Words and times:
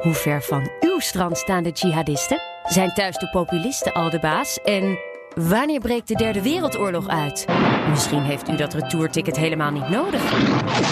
Hoe 0.00 0.14
ver 0.14 0.42
van 0.42 0.70
uw 0.80 0.98
strand 0.98 1.38
staan 1.38 1.62
de 1.62 1.70
jihadisten? 1.70 2.40
Zijn 2.64 2.92
thuis 2.94 3.16
de 3.16 3.28
populisten 3.30 3.92
al 3.92 4.10
de 4.10 4.18
baas? 4.18 4.58
En 4.64 4.98
wanneer 5.34 5.80
breekt 5.80 6.08
de 6.08 6.14
Derde 6.14 6.42
Wereldoorlog 6.42 7.08
uit? 7.08 7.46
Misschien 7.90 8.22
heeft 8.22 8.48
u 8.48 8.56
dat 8.56 8.74
retourticket 8.74 9.36
helemaal 9.36 9.70
niet 9.70 9.88
nodig. 9.88 10.20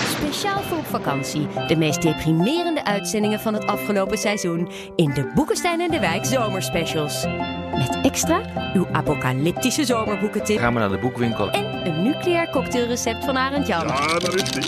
Speciaal 0.06 0.62
voor 0.62 0.78
op 0.78 0.86
vakantie. 0.86 1.46
De 1.66 1.76
meest 1.76 2.02
deprimerende 2.02 2.84
uitzendingen 2.84 3.40
van 3.40 3.54
het 3.54 3.66
afgelopen 3.66 4.18
seizoen 4.18 4.70
in 4.96 5.10
de 5.14 5.30
Boekenstein 5.34 5.80
en 5.80 5.90
de 5.90 6.00
Wijk 6.00 6.24
zomerspecials. 6.24 7.26
Met 7.72 7.98
extra 8.02 8.40
uw 8.74 8.86
apocalyptische 8.92 9.84
zomerboekentip 9.84 10.58
Gaan 10.58 10.72
we 10.74 10.78
naar 10.80 10.90
de 10.90 10.98
boekwinkel. 10.98 11.50
en 11.50 11.86
een 11.86 12.02
nucleair 12.02 12.50
cocktailrecept 12.50 13.24
van 13.24 13.36
Arend 13.36 13.66
Jan. 13.66 13.86
Ah, 13.86 14.18
daar 14.18 14.34
is 14.34 14.50
die. 14.50 14.64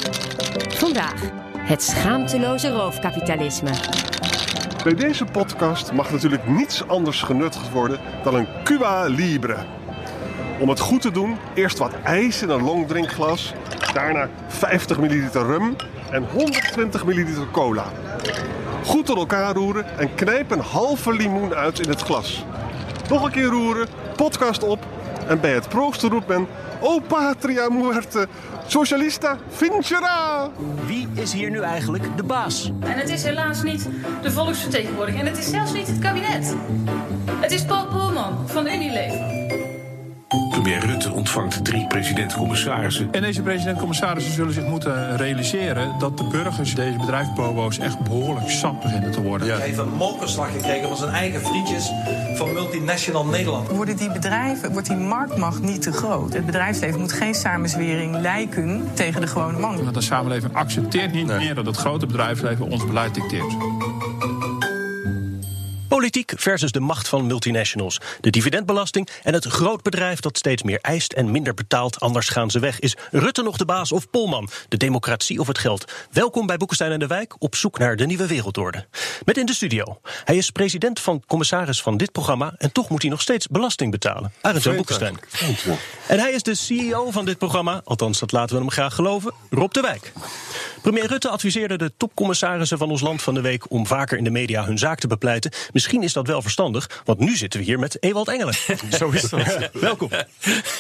Vandaag 0.69 1.15
het 1.65 1.83
schaamteloze 1.83 2.69
roofkapitalisme. 2.69 3.71
Bij 4.83 4.95
deze 4.95 5.25
podcast 5.25 5.93
mag 5.93 6.11
natuurlijk 6.11 6.49
niets 6.49 6.89
anders 6.89 7.23
genuttigd 7.23 7.71
worden 7.71 7.99
dan 8.23 8.35
een 8.35 8.47
Cuba 8.65 9.05
Libre. 9.05 9.57
Om 10.61 10.69
het 10.69 10.81
goed 10.81 11.01
te 11.01 11.11
doen, 11.11 11.37
eerst 11.55 11.79
wat 11.79 11.93
ijs 12.03 12.43
in 12.43 12.49
een 12.49 12.63
longdrinkglas, 12.63 13.53
daarna 13.93 14.29
50 14.47 15.01
milliliter 15.01 15.47
rum 15.47 15.77
en 16.11 16.25
120 16.33 17.05
milliliter 17.05 17.51
cola. 17.51 17.85
Goed 18.85 19.07
door 19.07 19.17
elkaar 19.17 19.55
roeren 19.55 19.99
en 19.99 20.15
knijp 20.15 20.51
een 20.51 20.61
halve 20.61 21.13
limoen 21.13 21.55
uit 21.55 21.81
in 21.81 21.89
het 21.89 22.01
glas. 22.01 22.45
Nog 23.09 23.25
een 23.25 23.31
keer 23.31 23.49
roeren, 23.49 23.89
podcast 24.17 24.63
op 24.63 24.87
en 25.29 25.41
bij 25.41 25.53
het 25.53 25.69
proosten 25.69 26.11
roept 26.11 26.27
men... 26.27 26.47
O 26.81 27.01
patria 27.01 27.69
muerte, 27.69 28.29
socialista 28.67 29.37
vincera! 29.49 30.51
Wie 30.87 31.09
is 31.15 31.33
hier 31.33 31.51
nu 31.51 31.61
eigenlijk 31.61 32.17
de 32.17 32.23
baas? 32.23 32.73
En 32.81 32.99
het 32.99 33.09
is 33.09 33.25
helaas 33.25 33.63
niet 33.63 33.89
de 34.23 34.31
volksvertegenwoordiger. 34.31 35.21
En 35.21 35.27
het 35.27 35.39
is 35.39 35.51
zelfs 35.51 35.73
niet 35.73 35.87
het 35.87 35.99
kabinet. 35.99 36.55
Het 37.41 37.53
is 37.53 37.65
Paul 37.65 37.87
Polman 37.87 38.49
van 38.49 38.67
Unilever. 38.67 39.43
Premier 40.51 40.87
Rutte 40.87 41.13
ontvangt 41.13 41.65
drie 41.65 41.87
president-commissarissen. 41.87 43.09
En 43.13 43.23
deze 43.23 43.43
president-commissarissen 43.43 44.33
zullen 44.33 44.53
zich 44.53 44.67
moeten 44.67 45.17
realiseren 45.17 45.99
dat 45.99 46.19
de 46.19 46.25
burgers 46.25 46.75
deze 46.75 46.99
bedrijfsbobo's 46.99 47.79
echt 47.79 47.99
behoorlijk 48.01 48.51
zat 48.51 48.81
beginnen 48.81 49.11
te 49.11 49.23
worden. 49.23 49.49
Hij 49.49 49.67
heeft 49.67 49.79
een 49.79 49.93
mokerslag 49.93 50.53
gekregen 50.53 50.89
van 50.89 50.97
zijn 50.97 51.11
eigen 51.11 51.41
vriendjes 51.41 51.91
van 52.37 52.53
multinational 52.53 53.27
Nederland. 53.27 53.69
Worden 53.69 53.97
die 53.97 54.13
bedrijven, 54.13 54.73
wordt 54.73 54.89
die 54.89 54.97
marktmacht 54.97 55.63
niet 55.63 55.83
te 55.83 55.93
groot? 55.93 56.33
Het 56.33 56.47
bedrijfsleven 56.47 57.01
moet 57.01 57.13
geen 57.13 57.35
samenzwering 57.35 58.21
lijken 58.21 58.89
tegen 58.95 59.21
de 59.21 59.27
gewone 59.27 59.59
man. 59.59 59.83
Want 59.83 59.95
de 59.95 60.01
samenleving 60.01 60.55
accepteert 60.55 61.13
niet 61.13 61.27
meer 61.27 61.55
dat 61.55 61.67
het 61.67 61.77
grote 61.77 62.07
bedrijfsleven 62.07 62.71
ons 62.71 62.87
beleid 62.87 63.15
dicteert. 63.15 63.57
Politiek 66.05 66.33
versus 66.37 66.73
de 66.73 66.81
macht 66.81 67.09
van 67.09 67.27
multinationals. 67.27 68.01
De 68.21 68.31
dividendbelasting 68.31 69.09
en 69.23 69.35
het 69.35 69.45
grootbedrijf 69.45 70.21
dat 70.21 70.39
steeds 70.39 70.63
meer 70.63 70.79
eist 70.81 71.13
en 71.13 71.31
minder 71.31 71.55
betaalt, 71.55 72.01
anders 72.01 72.29
gaan 72.29 72.51
ze 72.51 72.59
weg. 72.59 72.79
Is 72.81 72.97
Rutte 73.11 73.43
nog 73.43 73.57
de 73.57 73.65
baas 73.65 73.93
of 73.93 74.11
Polman? 74.11 74.49
De 74.69 74.77
democratie 74.77 75.41
of 75.41 75.47
het 75.47 75.59
geld? 75.59 75.93
Welkom 76.11 76.47
bij 76.47 76.57
Boekenstein 76.57 76.93
en 76.93 76.99
de 76.99 77.07
Wijk 77.07 77.35
op 77.39 77.55
zoek 77.55 77.79
naar 77.79 77.97
de 77.97 78.07
nieuwe 78.07 78.27
wereldorde. 78.27 78.87
Met 79.25 79.37
in 79.37 79.47
de 79.47 79.55
studio. 79.55 80.01
Hij 80.25 80.37
is 80.37 80.51
president 80.51 81.01
van 81.01 81.23
commissaris 81.27 81.83
van 81.83 81.97
dit 81.97 82.13
programma 82.13 82.55
en 82.59 82.73
toch 82.73 82.89
moet 82.89 83.03
hij 83.03 83.11
nog 83.11 83.21
steeds 83.21 83.47
belasting 83.47 83.91
betalen. 83.91 84.33
Arend 84.41 84.63
Jan 84.63 84.77
Boekenstein. 84.77 85.19
En 86.07 86.19
hij 86.19 86.33
is 86.33 86.43
de 86.43 86.55
CEO 86.55 87.11
van 87.11 87.25
dit 87.25 87.39
programma, 87.39 87.81
althans 87.85 88.19
dat 88.19 88.33
laten 88.33 88.55
we 88.55 88.61
hem 88.61 88.71
graag 88.71 88.95
geloven, 88.95 89.33
Rob 89.51 89.73
de 89.73 89.81
Wijk. 89.81 90.13
Premier 90.85 91.07
Rutte 91.07 91.29
adviseerde 91.29 91.77
de 91.77 91.93
topcommissarissen 91.97 92.79
van 92.79 92.91
ons 92.91 93.01
land 93.01 93.23
van 93.23 93.35
de 93.35 93.41
week 93.41 93.71
om 93.71 93.87
vaker 93.87 94.19
in 94.19 94.25
de 94.25 94.31
media 94.31 94.65
hun 94.65 94.79
zaak 94.79 94.99
te 94.99 95.07
bepleiten. 95.07 95.51
Misschien 95.73 96.03
is 96.03 96.13
dat 96.13 96.27
wel 96.27 96.43
verstandig, 96.43 97.03
want 97.05 97.19
nu 97.19 97.37
zitten 97.37 97.61
we 97.61 97.67
hier 97.67 97.79
met 97.79 98.03
Ewald 98.03 98.29
Engelen. 98.29 98.55
Zo 98.99 99.11
is 99.11 99.23
dat. 99.23 99.71
Welkom. 99.73 100.09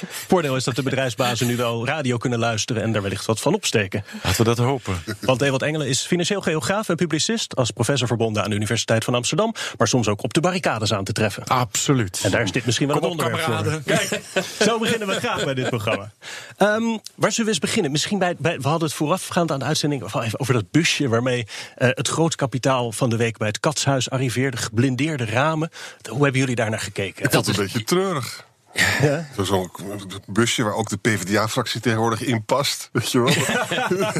Voordeel 0.08 0.56
is 0.56 0.64
dat 0.64 0.76
de 0.76 0.82
bedrijfsbazen 0.82 1.46
nu 1.46 1.56
wel 1.56 1.86
radio 1.86 2.16
kunnen 2.16 2.38
luisteren 2.38 2.82
en 2.82 2.92
daar 2.92 3.02
wellicht 3.02 3.26
wat 3.26 3.40
van 3.40 3.54
opsteken. 3.54 4.04
Laten 4.22 4.38
we 4.38 4.44
dat 4.44 4.58
hopen. 4.58 5.02
Want 5.20 5.42
Ewald 5.42 5.62
Engelen 5.62 5.88
is 5.88 6.00
financieel 6.00 6.40
geograaf 6.40 6.88
en 6.88 6.96
publicist, 6.96 7.56
als 7.56 7.70
professor 7.70 8.06
verbonden 8.06 8.42
aan 8.42 8.50
de 8.50 8.56
Universiteit 8.56 9.04
van 9.04 9.14
Amsterdam, 9.14 9.54
maar 9.78 9.88
soms 9.88 10.08
ook 10.08 10.22
op 10.22 10.34
de 10.34 10.40
barricades 10.40 10.92
aan 10.92 11.04
te 11.04 11.12
treffen. 11.12 11.44
Absoluut. 11.44 12.20
En 12.24 12.30
daar 12.30 12.42
is 12.42 12.52
dit 12.52 12.66
misschien 12.66 12.86
wel 12.86 12.98
Kom 12.98 13.10
een 13.10 13.18
op, 13.18 13.32
onderwerp. 13.32 13.84
Kijk, 13.84 14.20
zo 14.60 14.78
beginnen 14.78 15.08
we 15.08 15.14
graag 15.14 15.44
bij 15.44 15.54
dit 15.54 15.68
programma. 15.68 16.12
Ehm, 16.56 16.82
waar 17.14 17.30
zullen 17.30 17.46
we 17.46 17.48
eens 17.50 17.58
beginnen? 17.58 17.90
Misschien 17.90 18.18
bij, 18.18 18.34
bij, 18.38 18.60
we 18.60 18.68
hadden 18.68 18.88
het 18.88 18.96
voorafgaand 18.96 19.50
aan 19.50 19.58
de 19.58 19.64
uitzending 19.64 19.92
over 20.02 20.54
dat 20.54 20.70
busje 20.70 21.08
waarmee 21.08 21.46
eh, 21.76 21.88
het 21.92 22.08
grootkapitaal 22.08 22.92
van 22.92 23.10
de 23.10 23.16
week 23.16 23.36
bij 23.36 23.48
het 23.48 23.60
katshuis 23.60 24.10
arriveerde. 24.10 24.56
Geblindeerde 24.56 25.24
ramen. 25.24 25.70
Hoe 26.10 26.22
hebben 26.22 26.40
jullie 26.40 26.54
daar 26.54 26.70
naar 26.70 26.80
gekeken? 26.80 27.24
Ik 27.24 27.30
vond 27.30 27.46
het 27.46 27.56
een 27.56 27.62
beetje 27.62 27.84
treurig. 27.84 28.46
Zo- 29.36 29.44
Zo'n 29.44 29.70
busje 30.26 30.62
waar 30.62 30.74
ook 30.74 30.88
de 30.88 30.96
PvdA-fractie 30.96 31.80
tegenwoordig 31.80 32.20
in 32.20 32.44
past. 32.44 32.88
Weet 32.92 33.10
je 33.12 33.20
wel? 33.22 33.32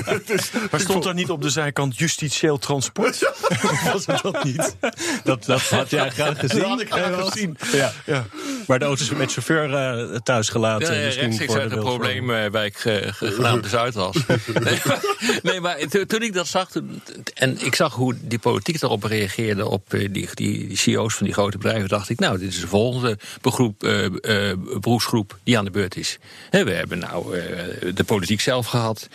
Het 0.05 0.31
is- 0.31 0.51
Maar 0.71 0.81
stond 0.81 1.05
er 1.05 1.15
niet 1.15 1.31
op 1.31 1.43
de 1.43 1.51
zijkant 1.51 1.99
justitieel 1.99 2.59
transport? 2.59 3.33
Was 3.93 4.07
het 4.07 4.23
dat 4.23 4.45
niet? 4.45 4.77
Dat, 5.25 5.45
dat 5.45 5.61
had 5.61 5.91
jij 5.91 6.11
graag 6.11 6.39
gezien. 6.39 6.59
Dat 6.59 6.69
had 6.69 6.81
ik 6.81 6.93
graag 6.93 7.25
gezien. 7.31 7.57
Ja. 7.73 7.93
Ja. 8.07 8.25
Maar 8.67 8.79
de 8.79 8.85
auto's 8.85 9.11
met 9.11 9.33
chauffeur 9.33 9.75
eh, 9.75 10.17
thuis 10.21 10.49
gelaten. 10.49 10.87
Ja, 10.95 10.99
ja, 11.01 11.05
misschien 11.05 11.23
rechtstreeks 11.25 11.53
voor 11.53 11.61
uit 11.61 11.71
de 11.71 11.77
beeldvorming. 11.77 12.19
probleemwijk 12.27 12.77
genaamd 13.17 13.63
de 13.63 13.69
Zuidas. 13.69 14.17
nee, 14.27 14.81
maar, 14.87 15.01
nee, 15.43 15.61
maar 15.61 15.77
to- 15.89 16.05
toen 16.05 16.23
ik 16.23 16.33
dat 16.33 16.47
zag, 16.47 16.71
toen, 16.71 17.03
en 17.35 17.65
ik 17.67 17.75
zag 17.75 17.95
hoe 17.95 18.15
die 18.21 18.39
politiek 18.39 18.81
daarop 18.81 19.03
reageerde, 19.05 19.69
op 19.69 19.95
eh, 19.95 20.09
die, 20.13 20.29
die, 20.35 20.67
die 20.69 20.77
CEO's 20.77 21.15
van 21.15 21.27
die 21.27 21.35
grote 21.35 21.57
bedrijven, 21.59 21.89
dacht 21.89 22.09
ik, 22.11 22.19
nou, 22.19 22.39
dit 22.39 22.49
is 22.53 22.61
de 22.61 22.67
volgende 22.69 23.19
begroep, 23.41 23.83
eh, 23.85 24.05
eh, 24.05 24.44
beroepsgroep 24.81 25.39
die 25.43 25.59
aan 25.59 25.65
de 25.65 25.71
beurt 25.71 25.97
is. 25.97 26.19
We 26.51 26.71
hebben 26.71 26.99
nou 26.99 27.39
eh, 27.39 27.95
de 27.95 28.05
politiek 28.05 28.41
zelf 28.41 28.67
gehad, 28.67 29.09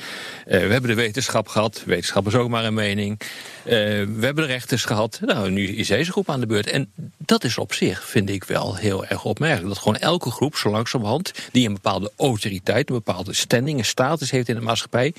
eh, 0.46 0.60
we 0.60 0.72
hebben 0.72 0.90
de 0.90 0.96
wetenschap 0.96 1.48
gehad, 1.48 1.84
wetenschap 1.86 2.28
is 2.28 2.36
ook 2.36 2.50
maar 2.50 2.66
een 2.66 2.74
mening. 2.74 3.20
Eh, 3.20 3.74
we 4.06 4.20
hebben 4.20 4.36
de 4.36 4.46
rechters 4.46 4.86
gehad, 4.86 5.20
nou, 5.22 5.52
nu 5.52 5.68
is 5.68 5.88
deze 5.88 6.12
groep 6.12 6.30
aan 6.30 6.40
de 6.40 6.46
beurt. 6.46 6.70
En 6.70 6.92
dat 7.18 7.44
is 7.44 7.58
op 7.58 7.74
zich, 7.74 8.10
vind 8.10 8.30
ik 8.30 8.44
wel 8.44 8.76
heel 8.76 9.06
erg 9.06 9.26
opmerkelijk. 9.26 9.68
Dat 9.68 9.78
gewoon 9.78 9.98
elke 9.98 10.32
groep, 10.32 10.56
zo 10.56 10.70
langzamerhand, 10.70 11.32
die 11.52 11.68
een 11.68 11.74
bepaalde 11.74 12.12
autoriteit, 12.18 12.90
een 12.90 12.96
bepaalde 12.96 13.34
standing, 13.34 13.78
een 13.78 13.86
status 13.86 14.32
heeft 14.32 14.50
in 14.50 14.56
de 14.56 14.62
maatschappij, 14.62 15.14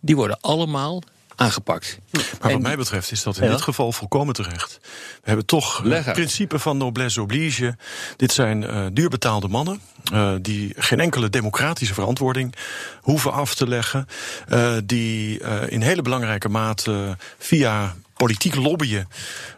die 0.00 0.16
worden 0.16 0.38
allemaal 0.40 1.02
aangepakt. 1.38 1.98
Maar 2.10 2.22
wat 2.40 2.50
En- 2.50 2.62
mij 2.62 2.76
betreft 2.76 3.10
is 3.12 3.22
dat 3.22 3.36
in 3.36 3.44
Ja. 3.44 3.50
dit 3.50 3.62
geval 3.62 3.92
volkomen 3.92 4.34
terecht. 4.34 4.78
We 4.82 4.88
hebben 5.22 5.46
toch 5.46 5.80
Leg 5.84 5.98
het 5.98 6.06
uit. 6.06 6.16
principe 6.16 6.58
van 6.58 6.76
noblesse 6.76 7.22
oblige. 7.22 7.76
Dit 8.16 8.32
zijn 8.32 8.64
eh, 8.64 8.86
duurbetaalde 8.92 9.48
mannen. 9.48 9.80
eh, 10.12 10.32
die 10.40 10.72
geen 10.76 11.00
enkele 11.00 11.30
democratische 11.30 11.94
verantwoording 11.94 12.54
hoeven 13.00 13.32
af 13.32 13.54
te 13.54 13.68
leggen. 13.68 14.06
eh, 14.48 14.72
die 14.84 15.40
eh, 15.40 15.72
in 15.72 15.80
hele 15.82 16.02
belangrijke 16.02 16.48
mate 16.48 17.16
via 17.38 17.94
politiek 18.18 18.54
lobbyen 18.54 19.08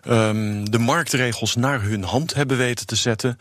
ehm, 0.03 0.65
de 0.65 0.79
marktregels 0.79 1.55
naar 1.57 1.83
hun 1.83 2.03
hand 2.03 2.35
hebben 2.35 2.57
weten 2.57 2.87
te 2.87 2.95
zetten. 2.97 3.39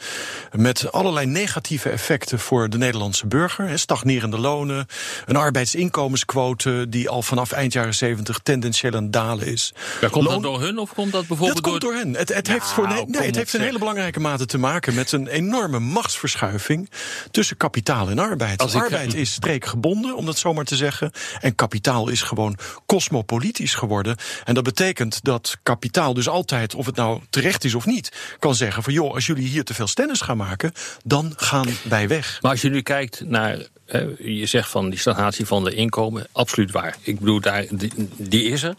Met 0.52 0.92
allerlei 0.92 1.26
negatieve 1.26 1.90
effecten 1.90 2.40
voor 2.40 2.70
de 2.70 2.78
Nederlandse 2.78 3.28
burger. 3.28 3.80
Stagnerende 3.80 4.38
lonen, 4.40 4.86
een 5.26 5.36
arbeidsinkomensquote 5.36 6.86
die 6.90 7.10
al 7.10 7.22
vanaf 7.22 7.52
eind 7.52 7.74
jaren 7.74 7.96
70 7.96 8.40
tendentieel 8.44 8.94
aan 8.94 9.04
het 9.04 9.14
dalen 9.14 9.46
is. 9.48 9.74
Ja, 10.02 10.08
komt 10.08 10.26
Loon- 10.26 10.34
dat 10.42 10.52
door 10.52 10.62
hun 10.62 10.78
of 10.78 10.94
komt 10.94 11.12
dat 11.12 11.28
bijvoorbeeld 11.28 11.64
dat 11.64 11.72
komt 11.72 11.82
door 11.82 11.94
hen. 11.94 12.16
Het, 12.16 12.34
het 12.34 12.48
heeft, 12.48 12.66
voor, 12.68 12.88
nee, 12.88 13.22
het 13.26 13.36
heeft 13.36 13.54
een 13.54 13.62
hele 13.62 13.80
belangrijke 13.80 14.20
mate 14.20 14.46
te 14.46 14.58
maken 14.58 14.94
met 14.94 15.12
een 15.12 15.28
enorme 15.28 15.80
machtsverschuiving 15.80 16.90
tussen 17.32 17.58
kapitaal 17.58 18.10
en 18.10 18.20
arbeid. 18.20 18.62
Als 18.62 18.74
ik- 18.74 18.82
arbeid 18.82 19.14
is 19.14 19.32
streekgebonden, 19.32 20.16
om 20.16 20.26
dat 20.26 20.38
zo 20.38 20.54
maar 20.54 20.66
te 20.66 20.76
zeggen. 20.76 21.12
En 21.40 21.56
kapitaal 21.56 22.10
is 22.10 22.22
gewoon 22.22 22.58
cosmopolitisch 22.86 23.74
geworden. 23.76 24.16
En 24.44 24.54
dat 24.54 24.64
betekent 24.64 25.09
dat 25.24 25.58
kapitaal 25.64 26.14
dus 26.14 26.28
altijd, 26.28 26.76
of 26.76 26.86
het 26.86 26.96
nou 26.96 27.22
terecht 27.30 27.64
is 27.64 27.76
of 27.76 27.86
niet, 27.86 28.12
kan 28.40 28.56
zeggen 28.56 28.84
van 28.84 28.94
joh, 28.94 29.14
als 29.14 29.26
jullie 29.26 29.48
hier 29.48 29.64
te 29.64 29.74
veel 29.74 29.88
stennis 29.88 30.22
gaan 30.22 30.38
maken, 30.38 30.72
dan 31.04 31.34
gaan 31.36 31.68
wij 31.84 32.08
weg. 32.08 32.40
Maar 32.42 32.52
als 32.52 32.62
je 32.62 32.70
nu 32.70 32.82
kijkt 32.82 33.22
naar, 33.26 33.58
je 34.20 34.46
zegt 34.46 34.70
van 34.70 34.90
die 34.90 35.00
stagnatie 35.00 35.46
van 35.46 35.64
de 35.64 35.74
inkomen, 35.74 36.28
absoluut 36.32 36.72
waar. 36.72 36.96
Ik 37.02 37.20
bedoel, 37.20 37.40
daar, 37.40 37.66
die 38.18 38.44
is 38.44 38.64
er. 38.64 38.76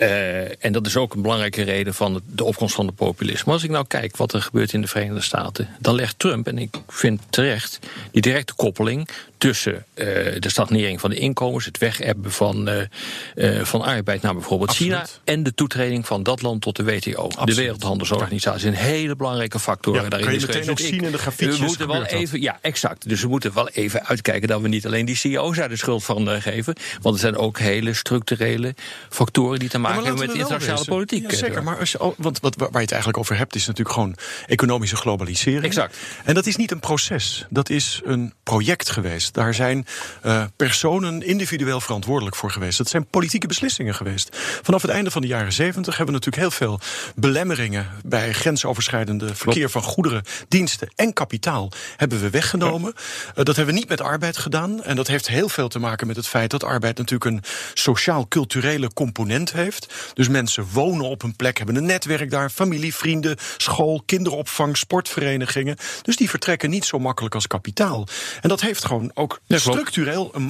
Eh, 0.00 0.64
en 0.64 0.72
dat 0.72 0.86
is 0.86 0.96
ook 0.96 1.14
een 1.14 1.22
belangrijke 1.22 1.62
reden 1.62 1.94
van 1.94 2.14
het- 2.14 2.22
de 2.26 2.44
opkomst 2.44 2.74
van 2.74 2.86
de 2.86 2.92
populisme. 2.92 3.52
Als 3.52 3.62
ik 3.62 3.70
nou 3.70 3.84
kijk 3.88 4.16
wat 4.16 4.32
er 4.32 4.42
gebeurt 4.42 4.72
in 4.72 4.80
de 4.80 4.86
Verenigde 4.86 5.20
Staten, 5.20 5.68
dan 5.78 5.94
legt 5.94 6.18
Trump, 6.18 6.46
en 6.46 6.58
ik 6.58 6.76
vind 6.88 7.20
terecht, 7.30 7.78
die 8.12 8.22
directe 8.22 8.54
koppeling 8.54 9.08
tussen 9.38 9.84
eh, 9.94 10.06
de 10.38 10.48
stagnering 10.48 11.00
van 11.00 11.10
de 11.10 11.16
inkomens, 11.16 11.64
het 11.64 11.78
wegebben 11.78 12.32
van, 12.32 12.68
eh, 12.68 13.60
van 13.62 13.82
arbeid 13.82 14.22
naar 14.22 14.32
bijvoorbeeld 14.34 14.70
China 14.70 15.06
en 15.24 15.42
de 15.42 15.54
toetreding 15.54 16.06
van 16.06 16.22
dat 16.22 16.42
land 16.42 16.62
tot 16.62 16.76
de 16.76 16.84
WTO, 16.84 17.28
de 17.44 17.54
Wereldhandelsorganisatie. 17.54 18.68
Een 18.68 18.74
hele 18.74 19.16
belangrijke 19.16 19.58
factor 19.58 19.94
Ja, 19.94 20.00
daarin. 20.08 20.28
kan 20.28 20.38
je 20.38 20.46
meteen 20.46 20.70
ook 20.70 20.78
zien 20.78 21.00
in 21.04 21.12
de 21.12 21.18
grafiekjes 21.18 21.58
We 21.58 21.64
moeten 21.64 21.86
wel 21.88 21.98
dat. 22.00 22.10
even, 22.10 22.40
ja, 22.40 22.58
exact. 22.60 23.08
Dus 23.08 23.22
we 23.22 23.28
moeten 23.28 23.54
wel 23.54 23.68
even 23.68 24.06
uitkijken 24.06 24.48
dat 24.48 24.60
we 24.60 24.68
niet 24.68 24.86
alleen 24.86 25.04
die 25.06 25.16
CEO's 25.16 25.56
daar 25.56 25.68
de 25.68 25.76
schuld 25.76 26.04
van 26.04 26.28
geven, 26.42 26.74
want 27.02 27.14
er 27.14 27.20
zijn 27.20 27.36
ook 27.36 27.58
hele 27.58 27.94
structurele 27.94 28.74
factoren 29.08 29.58
die 29.58 29.68
te 29.68 29.78
Ja, 29.78 29.89
maken 29.94 30.08
hebben 30.08 30.26
met 30.26 30.36
internationale 30.36 30.84
politiek. 30.84 31.30
Ja, 31.30 31.36
zeker, 31.36 31.62
maar 31.62 31.78
als 31.78 31.92
je, 31.92 32.14
want 32.16 32.40
wat, 32.40 32.56
waar 32.56 32.70
je 32.72 32.78
het 32.78 32.90
eigenlijk 32.90 33.18
over 33.18 33.36
hebt 33.36 33.54
is 33.54 33.66
natuurlijk 33.66 33.94
gewoon 33.94 34.16
economische 34.46 34.96
globalisering. 34.96 35.64
Exact. 35.64 35.96
En 36.24 36.34
dat 36.34 36.46
is 36.46 36.56
niet 36.56 36.70
een 36.70 36.80
proces, 36.80 37.46
dat 37.50 37.70
is 37.70 38.00
een 38.04 38.32
project 38.42 38.90
geweest. 38.90 39.34
Daar 39.34 39.54
zijn 39.54 39.86
eh, 40.22 40.44
personen 40.56 41.22
individueel 41.22 41.80
verantwoordelijk 41.80 42.36
voor 42.36 42.50
geweest. 42.50 42.78
Dat 42.78 42.88
zijn 42.88 43.06
politieke 43.06 43.46
beslissingen 43.46 43.94
geweest. 43.94 44.36
Vanaf 44.62 44.82
het 44.82 44.90
einde 44.90 45.10
van 45.10 45.22
de 45.22 45.28
jaren 45.28 45.52
zeventig 45.52 45.96
hebben 45.96 46.14
we 46.14 46.20
natuurlijk 46.20 46.42
heel 46.42 46.68
veel 46.68 46.80
belemmeringen 47.14 47.86
bij 48.04 48.32
grensoverschrijdende 48.32 49.34
verkeer 49.34 49.70
van 49.70 49.82
goederen, 49.82 50.22
diensten 50.48 50.90
en 50.94 51.12
kapitaal 51.12 51.72
hebben 51.96 52.20
we 52.20 52.30
weggenomen. 52.30 52.94
Eh, 53.34 53.44
dat 53.44 53.56
hebben 53.56 53.74
we 53.74 53.80
niet 53.80 53.88
met 53.88 54.00
arbeid 54.00 54.36
gedaan. 54.36 54.82
En 54.82 54.96
dat 54.96 55.06
heeft 55.06 55.28
heel 55.28 55.48
veel 55.48 55.68
te 55.68 55.78
maken 55.78 56.06
met 56.06 56.16
het 56.16 56.26
feit 56.26 56.50
dat 56.50 56.64
arbeid 56.64 56.98
natuurlijk 56.98 57.30
een 57.30 57.42
sociaal-culturele 57.74 58.92
component 58.92 59.52
heeft. 59.52 59.79
Dus 60.14 60.28
mensen 60.28 60.66
wonen 60.72 61.06
op 61.06 61.22
een 61.22 61.36
plek, 61.36 61.56
hebben 61.56 61.76
een 61.76 61.84
netwerk 61.84 62.30
daar, 62.30 62.50
familie, 62.50 62.94
vrienden, 62.94 63.36
school, 63.56 64.02
kinderopvang, 64.06 64.76
sportverenigingen. 64.76 65.76
Dus 66.02 66.16
die 66.16 66.30
vertrekken 66.30 66.70
niet 66.70 66.84
zo 66.84 66.98
makkelijk 66.98 67.34
als 67.34 67.46
kapitaal. 67.46 68.06
En 68.40 68.48
dat 68.48 68.60
heeft 68.60 68.84
gewoon 68.84 69.10
ook 69.14 69.40
structureel 69.48 70.30
een 70.34 70.42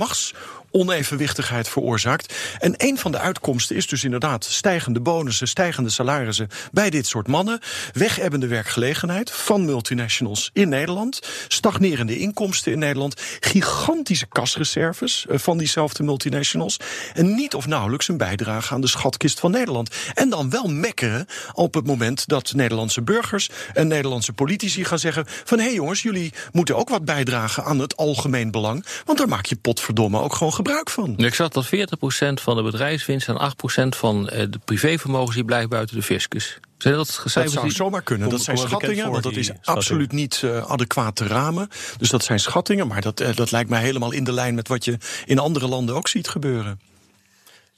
machtsonevenwichtigheid 0.72 1.68
veroorzaakt. 1.68 2.34
En 2.58 2.74
een 2.76 2.98
van 2.98 3.12
de 3.12 3.18
uitkomsten 3.18 3.76
is 3.76 3.86
dus 3.86 4.04
inderdaad 4.04 4.44
stijgende 4.44 5.00
bonussen, 5.00 5.48
stijgende 5.48 5.90
salarissen 5.90 6.48
bij 6.72 6.90
dit 6.90 7.06
soort 7.06 7.28
mannen, 7.28 7.60
wegebbende 7.92 8.46
werkgelegenheid 8.46 9.30
van 9.30 9.64
multinationals 9.64 10.50
in 10.52 10.68
Nederland, 10.68 11.20
stagnerende 11.48 12.18
inkomsten 12.18 12.72
in 12.72 12.78
Nederland, 12.78 13.20
gigantische 13.40 14.26
kasreserves 14.26 15.26
eh, 15.26 15.38
van 15.38 15.58
diezelfde 15.58 16.02
multinationals. 16.02 16.76
En 17.14 17.34
niet 17.34 17.54
of 17.54 17.66
nauwelijks 17.66 18.08
een 18.08 18.16
bijdrage 18.16 18.74
aan 18.74 18.80
de 18.80 18.86
schatkist 18.86 19.40
van 19.40 19.50
Nederland. 19.50 19.90
En 20.14 20.30
dan 20.30 20.50
wel 20.50 20.68
mekkeren 20.68 21.26
op 21.52 21.74
het 21.74 21.86
moment 21.86 22.28
dat 22.28 22.52
Nederlandse 22.52 23.02
burgers 23.02 23.48
en 23.72 23.88
Nederlandse 23.88 24.32
politici 24.32 24.84
gaan 24.84 24.98
zeggen 24.98 25.24
van 25.26 25.58
hé 25.58 25.64
hey 25.64 25.74
jongens, 25.74 26.02
jullie 26.02 26.32
moeten 26.52 26.76
ook 26.76 26.88
wat 26.88 27.04
bijdragen 27.04 27.64
aan 27.64 27.78
het 27.78 27.96
algemeen 27.96 28.50
belang, 28.50 28.84
want 29.04 29.18
daar 29.18 29.28
maak 29.28 29.46
je 29.46 29.56
potverdomme 29.56 30.20
ook 30.20 30.34
gewoon 30.34 30.52
gebruik 30.64 30.90
van. 30.90 31.16
Ik 31.16 31.34
zag 31.34 31.48
dat 31.48 31.66
40% 31.66 31.68
van 32.42 32.56
de 32.56 32.62
bedrijfswinst 32.62 33.28
en 33.28 33.52
8% 33.84 33.88
van 33.88 34.28
eh, 34.28 34.46
de 34.50 34.58
privévermogens 34.64 35.34
die 35.34 35.44
blijft 35.44 35.68
buiten 35.68 35.96
de 35.96 36.02
fiscus. 36.02 36.58
Zijn 36.78 36.94
dat 36.94 37.20
Dat 37.24 37.50
zou 37.50 37.70
zomaar 37.70 38.02
kunnen. 38.02 38.28
Dat 38.28 38.42
zijn 38.42 38.58
schattingen, 38.58 39.10
want 39.10 39.22
dat 39.22 39.36
is 39.36 39.50
absoluut 39.62 40.12
niet 40.12 40.40
eh, 40.44 40.70
adequaat 40.70 41.16
te 41.16 41.26
ramen. 41.26 41.68
Dus 41.98 42.10
dat 42.10 42.24
zijn 42.24 42.40
schattingen, 42.40 42.86
maar 42.86 43.00
dat, 43.00 43.20
eh, 43.20 43.34
dat 43.34 43.50
lijkt 43.50 43.70
mij 43.70 43.80
helemaal 43.80 44.12
in 44.12 44.24
de 44.24 44.32
lijn 44.32 44.54
met 44.54 44.68
wat 44.68 44.84
je 44.84 44.98
in 45.24 45.38
andere 45.38 45.68
landen 45.68 45.94
ook 45.94 46.08
ziet 46.08 46.28
gebeuren. 46.28 46.80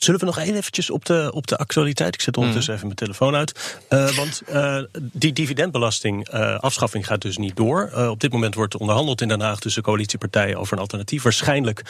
Zullen 0.03 0.21
we 0.21 0.27
nog 0.27 0.39
één 0.39 0.55
eventjes 0.55 0.91
op 0.91 1.05
de, 1.05 1.31
op 1.35 1.47
de 1.47 1.57
actualiteit? 1.57 2.15
Ik 2.15 2.21
zet 2.21 2.37
ondertussen 2.37 2.75
even 2.75 2.87
mijn 2.87 2.99
telefoon 2.99 3.35
uit. 3.35 3.81
Eh, 3.89 4.09
want 4.11 4.43
eh, 4.47 4.79
die 4.95 5.33
dividendbelasting, 5.33 6.29
eh, 6.29 6.59
afschaffing 6.59 7.07
gaat 7.07 7.21
dus 7.21 7.37
niet 7.37 7.57
door. 7.57 7.91
Op 8.11 8.21
dit 8.21 8.33
moment 8.33 8.55
wordt 8.55 8.77
onderhandeld 8.77 9.21
in 9.21 9.29
Den 9.29 9.41
Haag 9.41 9.59
tussen 9.59 9.83
coalitiepartijen 9.83 10.59
over 10.59 10.73
een 10.73 10.79
alternatief. 10.79 11.23
Waarschijnlijk 11.23 11.83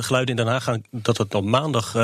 geluiden 0.00 0.36
in 0.36 0.36
Den 0.36 0.52
Haag 0.52 0.64
gaan 0.64 0.82
dat 0.90 1.18
het 1.18 1.30
dan 1.30 1.50
maandag, 1.50 1.94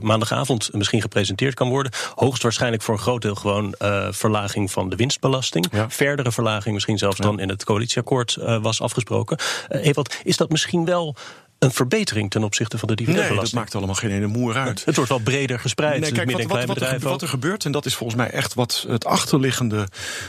maandagavond 0.00 0.72
misschien 0.72 1.00
gepresenteerd 1.00 1.54
kan 1.54 1.68
worden. 1.68 1.92
Hoogstwaarschijnlijk 2.14 2.82
voor 2.82 2.94
een 2.94 3.00
groot 3.00 3.22
deel 3.22 3.34
gewoon 3.34 3.74
verlaging 4.10 4.70
van 4.70 4.88
de 4.88 4.96
winstbelasting. 4.96 5.66
Verdere 5.88 6.32
verlaging 6.32 6.74
misschien 6.74 6.98
zelfs 6.98 7.18
dan 7.18 7.40
in 7.40 7.48
het 7.48 7.64
coalitieakkoord 7.64 8.36
was 8.60 8.80
afgesproken. 8.80 9.38
Ewald, 9.68 10.14
is 10.24 10.36
dat 10.36 10.50
misschien 10.50 10.84
wel 10.84 11.16
een 11.60 11.70
verbetering 11.70 12.30
ten 12.30 12.44
opzichte 12.44 12.78
van 12.78 12.88
de 12.88 12.94
Nee, 12.94 13.04
dat 13.04 13.14
dividendbelasting? 13.14 13.60
maakt 13.60 13.74
allemaal 13.74 13.94
geen 13.94 14.10
ene 14.10 14.26
moer 14.26 14.56
uit. 14.56 14.84
Het 14.84 14.94
wordt 14.94 15.10
wel 15.10 15.18
breder 15.18 15.58
gespreid. 15.58 16.00
Nee, 16.00 16.12
kijk, 16.12 16.30
wat, 16.30 16.42
wat, 16.42 16.64
wat, 16.64 16.80
er, 16.80 16.98
wat 16.98 17.22
er 17.22 17.28
gebeurt, 17.28 17.64
en 17.64 17.72
dat 17.72 17.86
is 17.86 17.94
volgens 17.94 18.18
mij 18.18 18.30
echt 18.30 18.54
wat 18.54 18.84
het 18.88 19.04
achterliggende 19.04 19.88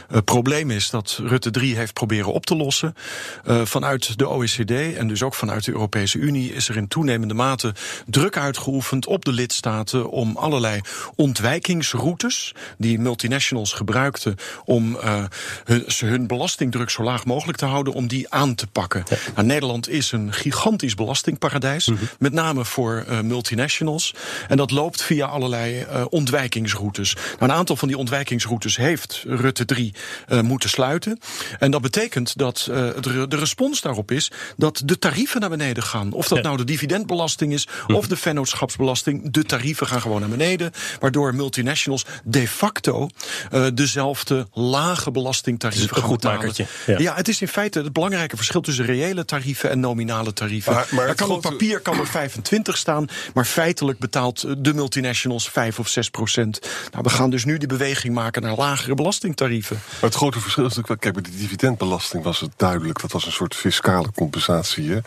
eh, 0.10 0.18
probleem 0.26 0.72
is, 0.72 0.90
dat 0.90 1.20
Rutte 1.24 1.52
3 1.52 1.76
heeft 1.76 1.94
proberen 1.94 2.34
op 2.34 2.46
te 2.46 2.56
lossen. 2.56 2.96
Eh, 3.44 3.62
vanuit 3.66 4.18
de 4.18 4.28
OECD 4.30 4.72
en 4.72 5.08
dus 5.08 5.24
ook 5.24 5.34
vanuit 5.34 5.66
de 5.66 5.72
Europese 5.72 6.18
Unie 6.18 6.54
is 6.54 6.70
er 6.70 6.78
in 6.78 6.88
toenemende 6.88 7.34
mate 7.34 7.74
druk 8.06 8.38
uitgeoefend 8.38 9.06
op 9.08 9.26
de 9.26 9.32
lidstaten 9.32 10.10
om 10.10 10.38
allerlei 10.38 10.82
ontwijkingsroutes 11.16 12.54
die 12.78 13.00
multinationals 13.00 13.74
gebruikten 13.74 14.36
om 14.66 14.96
eh, 14.96 15.24
hun, 15.64 15.86
hun 15.98 16.28
belastingdruk 16.28 16.90
zo 16.90 17.04
laag 17.04 17.26
mogelijk 17.26 17.58
te 17.58 17.66
houden, 17.66 17.94
om 17.94 18.08
die 18.08 18.30
aan 18.30 18.56
te 18.56 18.68
pakken. 18.68 19.04
Nou, 19.36 19.48
Nederland 19.48 19.90
is 19.90 20.12
een 20.12 20.34
gigantisch 20.34 20.96
belastingparadijs, 21.26 21.90
met 22.20 22.34
name 22.34 22.66
voor 22.66 23.04
eh, 23.08 23.20
multinationals. 23.20 24.14
En 24.48 24.58
dat 24.58 24.72
loopt 24.72 25.02
via 25.04 25.26
allerlei 25.26 25.80
eh, 25.82 26.06
ontwijkingsroutes. 26.10 27.14
Nou, 27.14 27.26
een 27.40 27.52
aantal 27.52 27.76
van 27.76 27.88
die 27.88 27.98
ontwijkingsroutes 27.98 28.78
heeft 28.78 29.24
Rutte 29.28 29.66
3 29.66 29.94
eh, 30.28 30.40
moeten 30.42 30.70
sluiten. 30.70 31.20
En 31.60 31.72
dat 31.72 31.82
betekent 31.82 32.38
dat 32.38 32.68
eh, 32.72 32.90
re- 33.02 33.28
de 33.28 33.36
respons 33.38 33.82
daarop 33.82 34.12
is 34.12 34.32
dat 34.58 34.82
de 34.86 35.00
tarieven 35.00 35.40
naar 35.42 35.50
beneden 35.50 35.84
gaan. 35.84 36.12
Of 36.14 36.28
dat 36.28 36.44
nou 36.44 36.58
de 36.58 36.64
dividendbelasting 36.64 37.54
is 37.54 37.68
of 37.88 38.08
de 38.08 38.16
vennootschapsbelasting. 38.18 39.32
De 39.32 39.44
tarieven 39.44 39.88
gaan 39.88 40.02
gewoon 40.02 40.20
naar 40.20 40.30
beneden. 40.30 40.72
Waardoor 41.00 41.36
multinationals 41.36 42.06
de 42.24 42.48
facto 42.48 43.10
eh, 43.52 43.66
dezelfde 43.74 44.48
lage 44.54 45.12
belastingtarieven 45.12 45.88
Het 45.88 45.98
is 45.98 46.04
een 46.04 46.08
gaan 46.10 46.18
betalen. 46.56 46.68
ja. 46.86 47.00
Ja. 47.00 47.16
het 47.16 47.28
is 47.28 47.42
in 47.42 47.48
feite 47.48 47.80
het 47.82 47.94
belangrijke 47.94 48.36
verschil 48.36 48.62
tussen 48.62 48.86
reële 48.86 49.26
tarieven 49.26 49.70
en 49.70 49.80
nominale 49.80 50.34
tarieven. 50.34 50.74
Maar- 50.74 50.88
maar 50.92 51.08
kan 51.16 51.30
op 51.30 51.42
papier 51.42 51.80
kan 51.80 52.00
er 52.00 52.08
25 52.08 52.78
staan, 52.78 53.08
maar 53.34 53.46
feitelijk 53.46 54.00
betaalt 54.00 54.44
eh, 54.44 54.52
de 54.58 54.74
multinationals 54.74 55.50
5 55.50 55.80
of 55.80 55.88
6 55.88 56.10
procent. 56.10 56.60
Nou, 56.92 57.04
we 57.04 57.10
gaan 57.10 57.30
dus 57.30 57.46
nu 57.46 57.58
die 57.58 57.68
beweging 57.68 58.14
maken 58.14 58.42
naar 58.42 58.56
lagere 58.56 58.96
belastingtarieven. 58.96 59.80
Maar 59.92 60.10
het 60.10 60.16
grote 60.16 60.40
verschil 60.40 60.66
is 60.66 60.76
natuurlijk, 60.76 61.02
kijk, 61.02 61.14
bij 61.14 61.24
die 61.24 61.36
dividendbelasting 61.40 62.24
was 62.24 62.40
het 62.40 62.52
duidelijk. 62.58 63.02
Dat 63.02 63.12
was 63.12 63.26
een 63.26 63.32
soort 63.32 63.56
fiscale 63.56 64.12
compensatie 64.16 64.92
hè, 64.92 65.00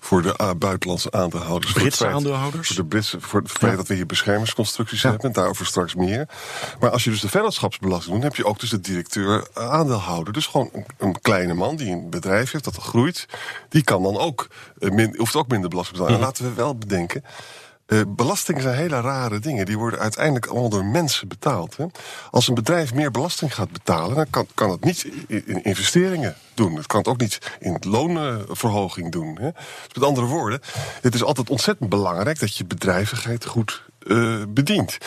voor 0.00 0.22
de 0.22 0.36
ah, 0.36 0.56
buitenlandse 0.58 1.10
aandeelhouders. 1.10 1.72
Britse 1.72 2.04
feit- 2.04 2.14
aandeelhouders? 2.14 2.66
Voor, 2.66 2.76
de 2.76 2.84
Britse, 2.84 3.20
voor 3.20 3.40
het 3.40 3.50
feit 3.50 3.76
dat 3.76 3.86
we 3.86 3.94
hier 3.94 4.06
beschermingsconstructies 4.06 5.02
hebben. 5.02 5.20
En 5.20 5.32
daarover 5.32 5.66
straks 5.66 5.94
meer. 5.94 6.28
Maar 6.80 6.90
als 6.90 7.04
je 7.04 7.10
dus 7.10 7.20
de 7.20 7.28
vennootschapsbelasting 7.28 8.12
doet, 8.12 8.22
dan 8.22 8.30
heb 8.30 8.38
je 8.38 8.46
ook 8.46 8.60
dus 8.60 8.70
de 8.70 8.80
directeur 8.80 9.46
eh, 9.54 9.70
aandeelhouder. 9.70 10.32
Dus 10.32 10.46
gewoon 10.46 10.70
een, 10.72 10.84
een 10.98 11.20
kleine 11.20 11.54
man 11.54 11.76
die 11.76 11.90
een 11.90 12.10
bedrijf 12.10 12.50
heeft 12.50 12.64
dat 12.64 12.76
groeit. 12.76 13.26
Die 13.68 13.84
kan 13.84 14.02
dan 14.02 14.18
ook, 14.18 14.46
eh, 14.77 14.77
min, 14.78 15.14
hoeft 15.16 15.36
ook 15.36 15.48
minder 15.48 15.70
belasting 15.70 15.96
te 15.96 16.02
betalen. 16.02 16.20
En 16.20 16.26
laten 16.26 16.44
we 16.44 16.54
wel 16.54 16.76
bedenken. 16.76 17.24
Eh, 17.88 18.00
belastingen 18.08 18.62
zijn 18.62 18.76
hele 18.76 19.00
rare 19.00 19.38
dingen. 19.38 19.66
Die 19.66 19.78
worden 19.78 19.98
uiteindelijk 19.98 20.46
allemaal 20.46 20.68
door 20.68 20.84
mensen 20.84 21.28
betaald. 21.28 21.76
Hè. 21.76 21.84
Als 22.30 22.48
een 22.48 22.54
bedrijf 22.54 22.94
meer 22.94 23.10
belasting 23.10 23.54
gaat 23.54 23.72
betalen, 23.72 24.16
dan 24.16 24.30
kan, 24.30 24.46
kan 24.54 24.70
het 24.70 24.84
niet 24.84 25.04
in, 25.26 25.46
in 25.46 25.64
investeringen 25.64 26.36
doen. 26.54 26.76
Het 26.76 26.86
kan 26.86 26.98
het 26.98 27.08
ook 27.08 27.20
niet 27.20 27.38
in 27.60 27.76
loonverhoging 27.80 29.12
doen. 29.12 29.38
Hè. 29.40 29.50
Dus 29.52 29.94
met 29.94 30.04
andere 30.04 30.26
woorden, 30.26 30.60
het 31.00 31.14
is 31.14 31.22
altijd 31.22 31.50
ontzettend 31.50 31.88
belangrijk 31.88 32.40
dat 32.40 32.56
je 32.56 32.64
bedrijvigheid 32.64 33.44
goed 33.44 33.82
eh, 33.98 34.42
bedient. 34.48 34.98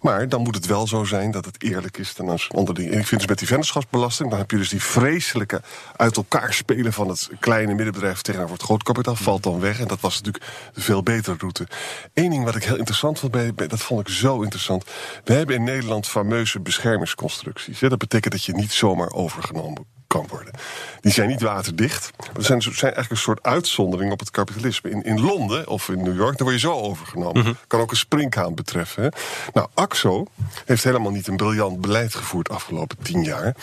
Maar 0.00 0.28
dan 0.28 0.42
moet 0.42 0.54
het 0.54 0.66
wel 0.66 0.86
zo 0.86 1.04
zijn 1.04 1.30
dat 1.30 1.44
het 1.44 1.62
eerlijk 1.62 1.98
is 1.98 2.12
ten 2.12 2.28
aanzien 2.30 2.46
van 2.48 2.56
andere 2.56 2.78
dingen. 2.78 2.92
En 2.92 2.98
ik 2.98 3.06
vind 3.06 3.20
dus 3.20 3.30
met 3.30 3.38
die 3.38 3.48
vennootschapsbelasting, 3.48 4.30
dan 4.30 4.38
heb 4.38 4.50
je 4.50 4.56
dus 4.56 4.68
die 4.68 4.82
vreselijke 4.82 5.62
uit 5.96 6.16
elkaar 6.16 6.52
spelen 6.52 6.92
van 6.92 7.08
het 7.08 7.30
kleine 7.40 7.74
middenbedrijf 7.74 8.22
tegenover 8.22 8.52
het 8.52 8.62
groot 8.62 8.82
kapitaal, 8.82 9.16
valt 9.16 9.42
dan 9.42 9.60
weg. 9.60 9.80
En 9.80 9.88
dat 9.88 10.00
was 10.00 10.16
natuurlijk 10.16 10.44
de 10.74 10.80
veel 10.80 11.02
betere 11.02 11.36
route. 11.38 11.66
Eén 12.14 12.30
ding 12.30 12.44
wat 12.44 12.56
ik 12.56 12.64
heel 12.64 12.76
interessant 12.76 13.18
vond, 13.18 13.32
bij, 13.32 13.52
dat 13.54 13.80
vond 13.80 14.00
ik 14.00 14.14
zo 14.14 14.42
interessant. 14.42 14.84
We 15.24 15.32
hebben 15.32 15.54
in 15.54 15.64
Nederland 15.64 16.06
fameuze 16.06 16.60
beschermingsconstructies. 16.60 17.78
Dat 17.78 17.98
betekent 17.98 18.32
dat 18.32 18.44
je 18.44 18.54
niet 18.54 18.72
zomaar 18.72 19.10
overgenomen 19.10 19.99
kan 20.10 20.26
worden. 20.28 20.52
Die 21.00 21.12
zijn 21.12 21.28
niet 21.28 21.40
waterdicht. 21.40 22.10
Dat 22.32 22.44
zijn, 22.44 22.62
zijn 22.62 22.74
eigenlijk 22.80 23.10
een 23.10 23.16
soort 23.16 23.42
uitzondering 23.42 24.12
op 24.12 24.18
het 24.18 24.30
kapitalisme. 24.30 24.90
In, 24.90 25.02
in 25.02 25.20
Londen 25.20 25.68
of 25.68 25.88
in 25.88 26.02
New 26.02 26.16
York, 26.16 26.36
dan 26.36 26.46
word 26.46 26.60
je 26.60 26.66
zo 26.66 26.72
overgenomen. 26.72 27.56
Kan 27.66 27.80
ook 27.80 27.90
een 27.90 27.96
springhaan 27.96 28.54
betreffen. 28.54 29.02
Hè. 29.02 29.08
Nou, 29.52 29.68
AXO, 29.74 30.26
heeft 30.64 30.84
helemaal 30.84 31.12
niet 31.12 31.26
een 31.26 31.36
briljant 31.36 31.80
beleid 31.80 32.14
gevoerd 32.14 32.48
afgelopen 32.48 32.96
tien 33.02 33.22
jaar. 33.22 33.54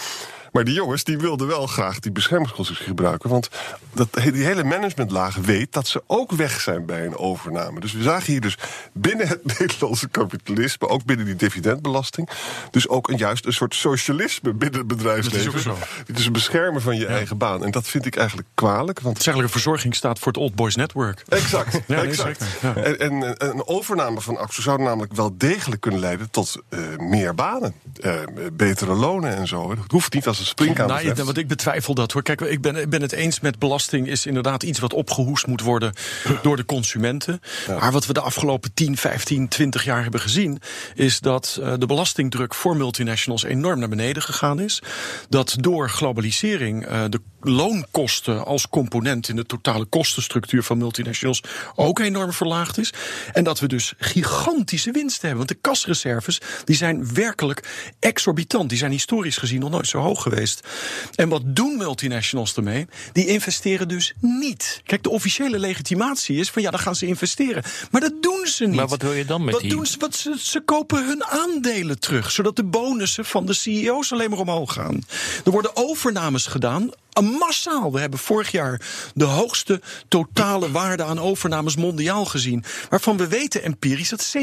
Maar 0.58 0.66
die 0.66 0.76
jongens 0.76 1.04
die 1.04 1.18
wilden 1.18 1.48
wel 1.48 1.68
graag 1.68 2.00
die 2.00 2.12
beschermingsconstructie 2.12 2.88
gebruiken. 2.88 3.30
Want 3.30 3.50
dat, 3.94 4.14
die 4.14 4.46
hele 4.46 4.64
managementlaag 4.64 5.36
weet 5.36 5.74
dat 5.74 5.88
ze 5.88 6.04
ook 6.08 6.32
weg 6.32 6.62
zijn 6.62 6.86
bij 6.86 7.06
een 7.06 7.18
overname. 7.18 7.80
Dus 7.80 7.94
we 7.94 8.02
zagen 8.02 8.32
hier 8.32 8.42
dus 8.42 8.58
binnen 8.94 9.28
het 9.28 9.46
Nederlandse 9.60 10.08
kapitalisme, 10.08 10.88
ook 10.88 11.06
binnen 11.06 11.26
die 11.26 11.36
dividendbelasting, 11.36 12.30
dus 12.72 12.88
ook 12.88 13.10
een, 13.10 13.18
juist 13.18 13.46
een 13.46 13.54
soort 13.54 13.76
socialisme 13.76 14.54
binnen 14.54 14.80
het 14.80 14.88
bedrijfsleven. 14.88 15.52
Dat 15.52 15.62
is 15.62 15.68
ook 15.68 15.78
Het 16.08 16.20
is 16.20 16.26
een 16.26 16.34
beschermen 16.34 16.82
van 16.82 16.98
je 16.98 17.06
eigen 17.06 17.38
baan. 17.38 17.64
En 17.64 17.72
dat 17.72 17.88
vind 17.88 18.06
ik 18.06 18.16
eigenlijk 18.16 18.48
kwalijk. 18.54 19.00
Want 19.00 19.18
Het 19.18 19.28
is 19.28 19.34
eigenlijk 19.34 19.56
een 19.56 19.62
verzorgingsstaat 19.62 20.20
voor 20.20 20.32
het 20.32 20.42
Old 20.42 20.56
Boys 20.56 20.76
Network. 20.76 21.24
Exact. 21.28 21.80
Ja, 21.88 22.04
exact. 22.04 22.44
Ja. 22.62 22.76
En, 22.76 22.98
en 23.00 23.48
een 23.50 23.68
overname 23.68 24.22
van 24.22 24.38
Axo 24.38 24.62
zou 24.62 24.82
namelijk 24.82 25.14
wel 25.14 25.38
degelijk 25.38 25.82
kunnen 25.82 26.00
leiden 26.00 26.30
tot 26.30 26.56
eh, 26.70 26.80
meer 26.98 27.36
banen. 27.36 27.74
Eh, 28.02 28.14
betere 28.54 28.94
lonen 28.94 29.36
en 29.36 29.48
zo. 29.48 29.70
Het 29.70 29.92
hoeft 29.92 30.14
niet 30.14 30.28
als 30.28 30.40
een 30.40 30.46
springkaan. 30.48 30.88
Nou, 30.88 31.06
ja, 31.06 31.14
want 31.14 31.38
ik 31.38 31.48
betwijfel 31.48 31.94
dat 31.94 32.12
hoor. 32.12 32.24
Kijk, 32.24 32.42
ik 32.42 32.62
ben, 32.62 32.76
ik 32.76 32.90
ben 32.90 33.02
het 33.02 33.12
eens 33.12 33.40
met 33.40 33.60
belasting 33.60 34.08
is 34.08 34.26
inderdaad 34.26 34.64
iets 34.64 34.80
wat 34.80 34.94
opgehoest 34.94 35.48
moet 35.48 35.62
worden 35.62 35.94
door 36.44 36.56
de 36.56 36.66
consumenten. 36.66 37.42
Maar 37.80 37.92
wat 37.92 38.06
we 38.06 38.14
de 38.14 38.22
afgelopen 38.22 38.74
10, 38.74 38.98
15, 38.98 39.48
20 39.48 39.84
jaar 39.84 40.02
hebben 40.02 40.20
gezien, 40.20 40.60
is 40.96 41.20
dat 41.20 41.60
eh, 41.62 41.74
de 41.78 41.86
belastingdruk 41.86 42.54
voor 42.54 42.78
multinationals 42.78 43.44
enorm 43.44 43.80
naar 43.80 43.90
beneden 43.90 44.24
gegaan 44.24 44.60
is. 44.60 44.82
Dat 45.30 45.56
door 45.60 45.90
globalisering 45.90 46.86
eh, 46.86 47.04
de 47.10 47.22
loonkosten 47.42 48.46
als 48.46 48.70
component 48.70 49.30
in 49.30 49.36
de 49.36 49.46
totale 49.46 49.86
kostenstructuur 49.86 50.64
van 50.64 50.78
multinationals 50.78 51.42
ook 51.76 52.00
enorm 52.00 52.32
verlaagd 52.34 52.78
is. 52.78 52.94
En 53.34 53.44
dat 53.44 53.60
we 53.60 53.68
dus 53.68 53.94
gigantische 53.98 54.92
winsten 54.92 55.28
hebben. 55.28 55.38
Want 55.48 55.50
de 55.50 55.70
kasreserves 55.70 56.42
die 56.66 56.76
zijn 56.76 57.14
werkelijk 57.14 57.70
exorbitant. 58.00 58.70
Die 58.70 58.78
zijn 58.78 58.92
historisch 58.92 59.38
gezien 59.38 59.60
nog 59.60 59.70
nooit 59.70 59.88
zo 59.88 60.00
hoog 60.00 60.22
geweest. 60.22 60.68
En 61.16 61.30
wat 61.30 61.42
doen 61.46 61.78
multinationals 61.78 62.56
ermee? 62.56 62.88
Die 63.14 63.26
investeren 63.28 63.88
dus 63.88 64.14
niet. 64.22 64.82
Kijk, 64.86 65.04
de 65.04 65.10
officiële 65.10 65.60
legitimatie 65.60 66.38
is 66.40 66.50
van 66.50 66.62
ja, 66.62 66.70
dan 66.72 66.80
gaan 66.80 66.96
ze 66.96 67.06
investeren. 67.06 67.64
Maar 67.92 68.02
dat 68.02 68.14
doen 68.22 68.46
ze 68.48 68.66
niet. 68.66 68.76
Maar 68.76 68.88
wat 68.88 69.02
wil 69.02 69.14
je 69.14 69.26
dan 69.26 69.44
met 69.44 69.54
wat 69.54 69.62
die- 69.62 69.72
doen 69.72 69.86
ze? 69.86 69.98
Wat 70.00 70.16
ze, 70.16 70.36
ze 70.40 70.60
kopen 70.62 71.06
hun 71.08 71.24
aandelen 71.24 72.00
terug, 72.00 72.32
zodat 72.32 72.56
de 72.56 72.64
bonussen 72.64 73.26
van 73.26 73.46
de 73.46 73.54
CEO's 73.54 74.12
alleen 74.12 74.30
maar 74.30 74.40
omhoog 74.40 74.74
gaan. 74.74 75.04
Er 75.46 75.52
worden 75.52 75.72
overnames 75.76 76.46
gedaan. 76.46 76.90
Massaal. 77.22 77.92
We 77.92 78.00
hebben 78.00 78.20
vorig 78.20 78.52
jaar 78.52 78.82
de 79.14 79.26
hoogste 79.26 79.82
totale 80.08 80.72
waarde 80.72 81.04
aan 81.04 81.20
overnames 81.20 81.76
mondiaal 81.76 82.26
gezien. 82.26 82.64
Waarvan 82.90 83.18
we 83.18 83.28
weten 83.28 83.64
empirisch 83.64 84.10
dat 84.10 84.36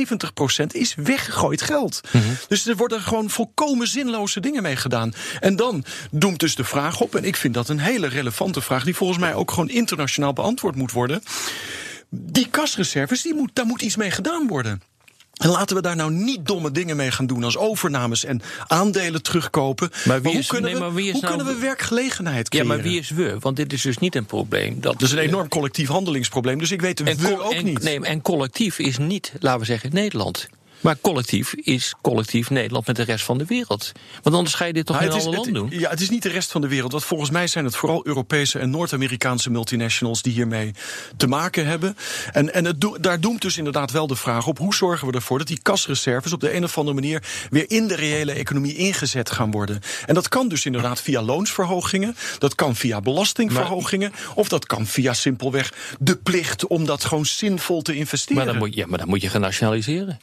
70% 0.62 0.66
is 0.66 0.95
weggegooid 0.95 1.62
geld. 1.62 2.00
Dus 2.49 2.66
er 2.66 2.76
worden 2.76 3.00
gewoon 3.00 3.31
volkomen 3.31 3.88
zinloze 3.88 4.40
dingen 4.40 4.62
mee 4.62 4.76
gedaan. 4.76 5.12
En 5.40 5.57
dan 5.57 5.85
doemt 6.11 6.40
dus 6.40 6.54
de 6.54 6.64
vraag 6.64 7.00
op, 7.00 7.14
en 7.14 7.25
ik 7.25 7.37
vind 7.37 7.54
dat 7.54 7.69
een 7.69 7.78
hele 7.78 8.07
relevante 8.07 8.61
vraag, 8.61 8.85
die 8.85 8.97
volgens 8.97 9.19
mij 9.19 9.35
ook 9.35 9.50
gewoon 9.50 9.69
internationaal 9.69 10.33
beantwoord 10.33 10.76
moet 10.76 10.93
worden. 10.93 11.23
Die 12.09 12.49
kasreserves, 12.49 13.23
die 13.23 13.35
moet, 13.35 13.50
daar 13.52 13.66
moet 13.66 13.83
iets 13.83 13.97
mee 13.97 14.11
gedaan 14.11 14.47
worden. 14.47 14.83
En 15.35 15.49
laten 15.49 15.76
we 15.76 15.83
daar 15.83 15.97
nou 15.97 16.12
niet 16.12 16.47
domme 16.47 16.71
dingen 16.71 16.97
mee 16.97 17.11
gaan 17.11 17.26
doen 17.26 17.45
als 17.45 17.57
overnames 17.57 18.25
en 18.25 18.43
aandelen 18.67 19.23
terugkopen. 19.23 19.91
Maar 20.05 20.23
wie 20.23 20.31
hoe 20.31 20.41
is- 20.41 20.47
kunnen, 20.47 20.71
nee, 20.71 20.79
we, 20.81 20.87
maar 20.87 20.95
wie 20.95 21.07
is 21.07 21.12
hoe 21.12 21.21
nou- 21.23 21.37
kunnen 21.37 21.55
we 21.55 21.61
werkgelegenheid 21.61 22.37
Ja, 22.43 22.49
creëren? 22.61 22.67
maar 22.67 22.83
wie 22.83 22.99
is 22.99 23.11
we? 23.11 23.37
Want 23.41 23.57
dit 23.57 23.73
is 23.73 23.83
dus 23.83 23.99
niet 23.99 24.14
een 24.14 24.26
probleem. 24.26 24.81
Dat, 24.81 24.93
Dat 24.93 25.03
is 25.03 25.12
een 25.12 25.19
enorm 25.19 25.49
collectief 25.49 25.88
handelingsprobleem, 25.88 26.59
dus 26.59 26.71
ik 26.71 26.81
weet 26.81 27.00
en, 27.00 27.17
we 27.19 27.43
ook 27.45 27.53
en- 27.53 27.64
niet. 27.64 27.83
Nee, 27.83 28.00
en 28.00 28.23
collectief 28.23 28.79
is 28.79 28.99
niet, 28.99 29.33
laten 29.41 29.61
we 29.61 29.67
zeggen, 29.67 29.91
Nederland. 29.93 30.49
Maar 30.85 30.97
collectief 31.00 31.55
is 31.55 31.95
collectief 32.03 32.50
Nederland 32.50 32.87
met 32.87 32.97
de 32.97 33.03
rest 33.03 33.25
van 33.25 33.38
de 33.38 33.45
wereld. 33.45 33.93
Want 34.23 34.37
anders 34.37 34.55
ga 34.55 34.64
je 34.64 34.73
dit 34.73 34.87
toch 34.87 35.00
Nou, 35.00 35.09
in 35.09 35.21
alle 35.21 35.31
landen 35.31 35.53
doen? 35.53 35.69
ja, 35.71 35.91
het 35.91 36.00
is 36.00 36.11
niet 36.11 36.23
de 36.23 36.29
rest 36.29 36.50
van 36.50 36.61
de 36.61 36.69
wereld. 36.69 36.93
Want 36.93 37.05
volgens 37.05 37.31
mij 37.31 37.47
zijn 37.47 37.64
het 37.64 37.76
vooral 37.76 38.07
Europese 38.07 38.59
en 38.59 38.71
Noord-Amerikaanse 38.71 39.50
multinationals 39.50 40.23
die 40.23 40.33
hiermee 40.33 40.75
te 41.17 41.26
maken 41.26 41.67
hebben. 41.67 41.97
En, 42.33 42.55
en 42.55 42.64
het 42.64 42.87
daar 43.00 43.21
doemt 43.21 43.43
dus 43.43 43.59
inderdaad 43.59 43.91
wel 43.91 44.07
de 44.07 44.17
vraag 44.17 44.47
op: 44.47 44.59
hoe 44.59 44.75
zorgen 44.75 45.09
we 45.09 45.14
ervoor 45.14 45.38
dat 45.38 45.47
die 45.47 45.62
kasreserves 45.62 46.33
op 46.33 46.41
de 46.41 46.55
een 46.55 46.64
of 46.64 46.79
andere 46.79 46.95
manier 46.95 47.23
weer 47.50 47.71
in 47.71 47.88
de 47.88 47.95
reële 47.95 48.33
economie 48.33 48.76
ingezet 48.76 49.31
gaan 49.31 49.50
worden? 49.50 49.81
En 50.07 50.14
dat 50.14 50.29
kan 50.29 50.49
dus 50.49 50.67
inderdaad 50.67 51.00
via 51.00 51.23
loonsverhogingen, 51.23 52.17
dat 52.38 52.55
kan 52.55 52.76
via 52.76 53.00
belastingverhogingen, 53.00 54.12
of 54.35 54.49
dat 54.49 54.67
kan 54.67 54.87
via 54.87 55.12
simpelweg 55.12 55.73
de 55.99 56.17
plicht 56.17 56.67
om 56.67 56.85
dat 56.85 57.05
gewoon 57.05 57.26
zinvol 57.26 57.83
te 57.83 57.95
investeren. 57.95 58.37
Maar 58.37 58.53
dan 58.53 58.57
moet, 58.57 58.75
ja, 58.75 58.87
maar 58.87 58.99
dan 58.99 59.09
moet 59.09 59.23
je 59.23 59.29
gaan 59.29 59.41
nationaliseren. 59.41 60.19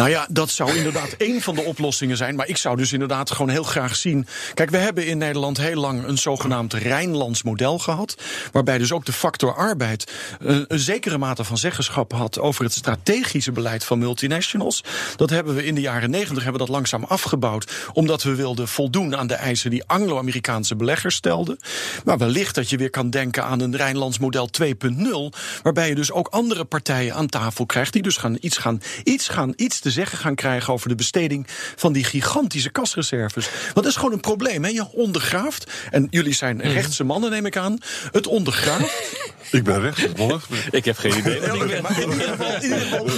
Nou 0.00 0.12
ja, 0.12 0.26
dat 0.30 0.50
zou 0.50 0.76
inderdaad 0.76 1.12
één 1.12 1.40
van 1.40 1.54
de 1.54 1.62
oplossingen 1.62 2.16
zijn. 2.16 2.34
Maar 2.34 2.48
ik 2.48 2.56
zou 2.56 2.76
dus 2.76 2.92
inderdaad 2.92 3.30
gewoon 3.30 3.48
heel 3.48 3.62
graag 3.62 3.96
zien. 3.96 4.26
Kijk, 4.54 4.70
we 4.70 4.76
hebben 4.76 5.06
in 5.06 5.18
Nederland 5.18 5.56
heel 5.56 5.80
lang 5.80 6.06
een 6.06 6.18
zogenaamd 6.18 6.72
Rijnlands 6.72 7.42
model 7.42 7.78
gehad. 7.78 8.14
Waarbij 8.52 8.78
dus 8.78 8.92
ook 8.92 9.04
de 9.04 9.12
factor 9.12 9.54
arbeid 9.54 10.12
een, 10.38 10.64
een 10.68 10.78
zekere 10.78 11.18
mate 11.18 11.44
van 11.44 11.58
zeggenschap 11.58 12.12
had 12.12 12.38
over 12.38 12.64
het 12.64 12.72
strategische 12.72 13.52
beleid 13.52 13.84
van 13.84 13.98
multinationals. 13.98 14.84
Dat 15.16 15.30
hebben 15.30 15.54
we 15.54 15.64
in 15.64 15.74
de 15.74 15.80
jaren 15.80 16.10
negentig 16.10 16.42
hebben 16.42 16.60
dat 16.60 16.68
langzaam 16.68 17.04
afgebouwd. 17.04 17.72
Omdat 17.92 18.22
we 18.22 18.34
wilden 18.34 18.68
voldoen 18.68 19.16
aan 19.16 19.26
de 19.26 19.34
eisen 19.34 19.70
die 19.70 19.84
Anglo-Amerikaanse 19.86 20.76
beleggers 20.76 21.14
stelden. 21.14 21.58
Maar 22.04 22.18
wellicht 22.18 22.54
dat 22.54 22.70
je 22.70 22.76
weer 22.76 22.90
kan 22.90 23.10
denken 23.10 23.44
aan 23.44 23.60
een 23.60 23.76
Rijnlands 23.76 24.18
model 24.18 24.48
2.0. 24.62 24.66
Waarbij 25.62 25.88
je 25.88 25.94
dus 25.94 26.12
ook 26.12 26.28
andere 26.28 26.64
partijen 26.64 27.14
aan 27.14 27.26
tafel 27.26 27.66
krijgt. 27.66 27.92
Die 27.92 28.02
dus 28.02 28.16
gaan 28.16 28.36
iets, 28.40 28.56
gaan, 28.56 28.80
iets, 29.04 29.28
gaan, 29.28 29.52
iets 29.56 29.80
zeggen 29.90 30.18
gaan 30.18 30.34
krijgen 30.34 30.72
over 30.72 30.88
de 30.88 30.94
besteding 30.94 31.46
van 31.76 31.92
die 31.92 32.04
gigantische 32.04 32.70
kasreserves. 32.70 33.48
Want 33.62 33.74
dat 33.74 33.86
is 33.86 33.96
gewoon 33.96 34.12
een 34.12 34.20
probleem. 34.20 34.64
Hè? 34.64 34.70
Je 34.70 34.86
ondergraaft. 34.92 35.70
En 35.90 36.06
jullie 36.10 36.34
zijn 36.34 36.60
rechtse 36.62 37.04
mannen, 37.04 37.30
neem 37.30 37.46
ik 37.46 37.56
aan. 37.56 37.78
Het 38.12 38.26
ondergraaft. 38.26 38.92
Ik 39.50 39.64
ben 39.64 39.80
rechts, 39.80 40.04
Wolf. 40.16 40.48
Ik 40.70 40.84
heb 40.84 40.96
geen 40.98 41.18
idee. 41.18 41.40
Ja, 41.40 41.54
oké, 41.54 41.80
maar 41.80 42.00
in 42.02 42.10
ieder 42.10 42.26
geval- 42.28 42.54
in 42.54 42.62
ieder 42.62 42.78
geval- 42.78 43.08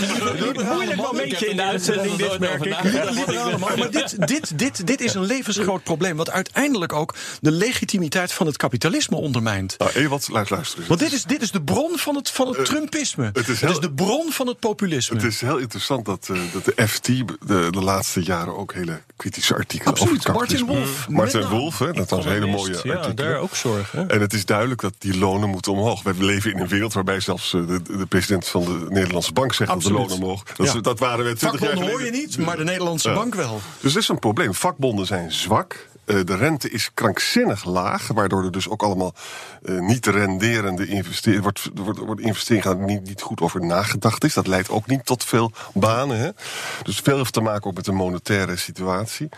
een 0.61 0.67
moeilijk 0.73 0.97
momentje 0.97 1.47
in 1.47 1.57
de 1.57 1.63
uitzending, 1.63 2.17
dit 2.17 2.39
merk 2.39 2.65
ik. 2.65 3.59
Maar 3.59 3.91
dit, 3.91 4.27
dit, 4.29 4.59
dit, 4.59 4.87
dit 4.87 5.01
is 5.01 5.15
een 5.15 5.25
levensgroot 5.25 5.83
probleem. 5.83 6.17
Wat 6.17 6.31
uiteindelijk 6.31 6.93
ook 6.93 7.15
de 7.41 7.51
legitimiteit 7.51 8.33
van 8.33 8.47
het 8.47 8.57
kapitalisme 8.57 9.17
ondermijnt. 9.17 9.75
Nou, 9.79 9.91
Ewald, 9.95 10.29
luister, 10.29 10.57
luister 10.57 10.79
eens. 10.79 10.89
Want 10.89 11.01
dit 11.01 11.13
is, 11.13 11.25
dit 11.25 11.43
is 11.43 11.51
de 11.51 11.63
bron 11.63 11.99
van 11.99 12.15
het, 12.17 12.31
van 12.31 12.49
het 12.57 12.65
Trumpisme. 12.65 13.25
het 13.25 13.37
is 13.39 13.47
Het 13.49 13.61
heel- 13.61 13.71
is 13.71 13.79
de 13.79 13.93
bron 13.93 14.33
van 14.33 14.47
het 14.47 14.59
populisme. 14.59 15.17
Het 15.17 15.25
is 15.25 15.41
heel 15.41 15.59
interessant 15.59 16.05
dat, 16.05 16.29
eh, 16.31 16.39
dat 16.53 16.62
de 16.65 16.87
FT 16.89 17.07
de, 17.07 17.27
de 17.71 17.81
laatste 17.81 18.23
jaren 18.23 18.57
ook 18.57 18.73
hele 18.75 19.01
kritische 19.17 19.55
artikelen 19.55 19.93
Absoluut, 19.93 20.19
over 20.29 20.33
Martin 20.33 20.67
Wolf. 20.67 21.09
Martin 21.09 21.39
Met 21.41 21.49
name. 21.49 21.61
Wolf, 21.61 21.79
hè, 21.79 21.93
dat 21.93 22.11
was 22.11 22.25
een 22.25 22.31
hele 22.31 22.47
mooie 22.47 22.73
Ja, 22.83 22.95
artikelen. 22.95 23.17
daar 23.17 23.37
ook 23.39 23.55
zorgen. 23.57 24.09
En 24.09 24.21
het 24.21 24.33
is 24.33 24.45
duidelijk 24.45 24.81
dat 24.81 24.95
die 24.99 25.19
lonen 25.19 25.49
moeten 25.49 25.73
omhoog. 25.73 26.03
We 26.03 26.15
leven 26.19 26.53
in 26.53 26.59
een 26.59 26.69
wereld 26.69 26.93
waarbij 26.93 27.21
zelfs 27.21 27.55
eh, 27.55 27.67
de, 27.67 27.83
de 27.83 28.07
president 28.07 28.49
van 28.49 28.65
de 28.65 28.87
Nederlandse 28.89 29.33
bank 29.33 29.53
zegt 29.55 29.71
dat 29.71 29.83
de 29.83 29.93
lonen 29.93 30.17
omhoog. 30.17 30.43
Dat, 30.43 30.73
Ja. 30.73 30.81
dat 30.81 30.99
waren 30.99 31.25
we 31.25 31.35
20 31.35 31.41
jaar 31.41 31.71
Vakbonden 31.71 31.77
geleden. 31.99 32.13
hoor 32.13 32.21
je 32.21 32.27
niet, 32.27 32.39
maar 32.47 32.57
de 32.57 32.65
Nederlandse 32.65 33.13
bank 33.13 33.35
wel. 33.35 33.61
Dus 33.81 33.93
dat 33.93 34.03
is 34.03 34.09
een 34.09 34.19
probleem. 34.19 34.55
Vakbonden 34.55 35.07
zijn 35.07 35.33
zwak. 35.33 35.89
Eh, 36.05 36.17
de 36.25 36.37
rente 36.37 36.71
is 36.71 36.91
krankzinnig 36.95 37.65
laag, 37.65 38.09
waardoor 38.09 38.45
er 38.45 38.53
dus 38.53 38.69
ook 38.69 38.83
allemaal 38.83 39.15
eh, 39.63 39.79
niet 39.79 40.07
renderende 40.07 40.87
investeringen. 40.87 41.43
Wordt, 41.43 41.71
wordt, 41.75 41.99
wordt 41.99 42.21
investeringen 42.21 42.67
gaan 42.67 42.85
niet, 42.85 43.05
niet 43.05 43.23
goed 43.23 43.41
over 43.41 43.67
nagedacht 43.67 44.25
is. 44.25 44.35
Dat 44.35 44.47
leidt 44.47 44.71
ook 44.71 44.87
niet 44.87 45.07
tot 45.07 45.25
veel 45.25 45.53
banen. 45.75 46.19
Hè? 46.19 46.31
Dus 46.83 46.99
veel 46.99 47.17
heeft 47.17 47.33
te 47.33 47.41
maken 47.41 47.67
ook 47.67 47.75
met 47.75 47.85
de 47.85 47.93
monetaire 47.93 48.57
situatie. 48.57 49.29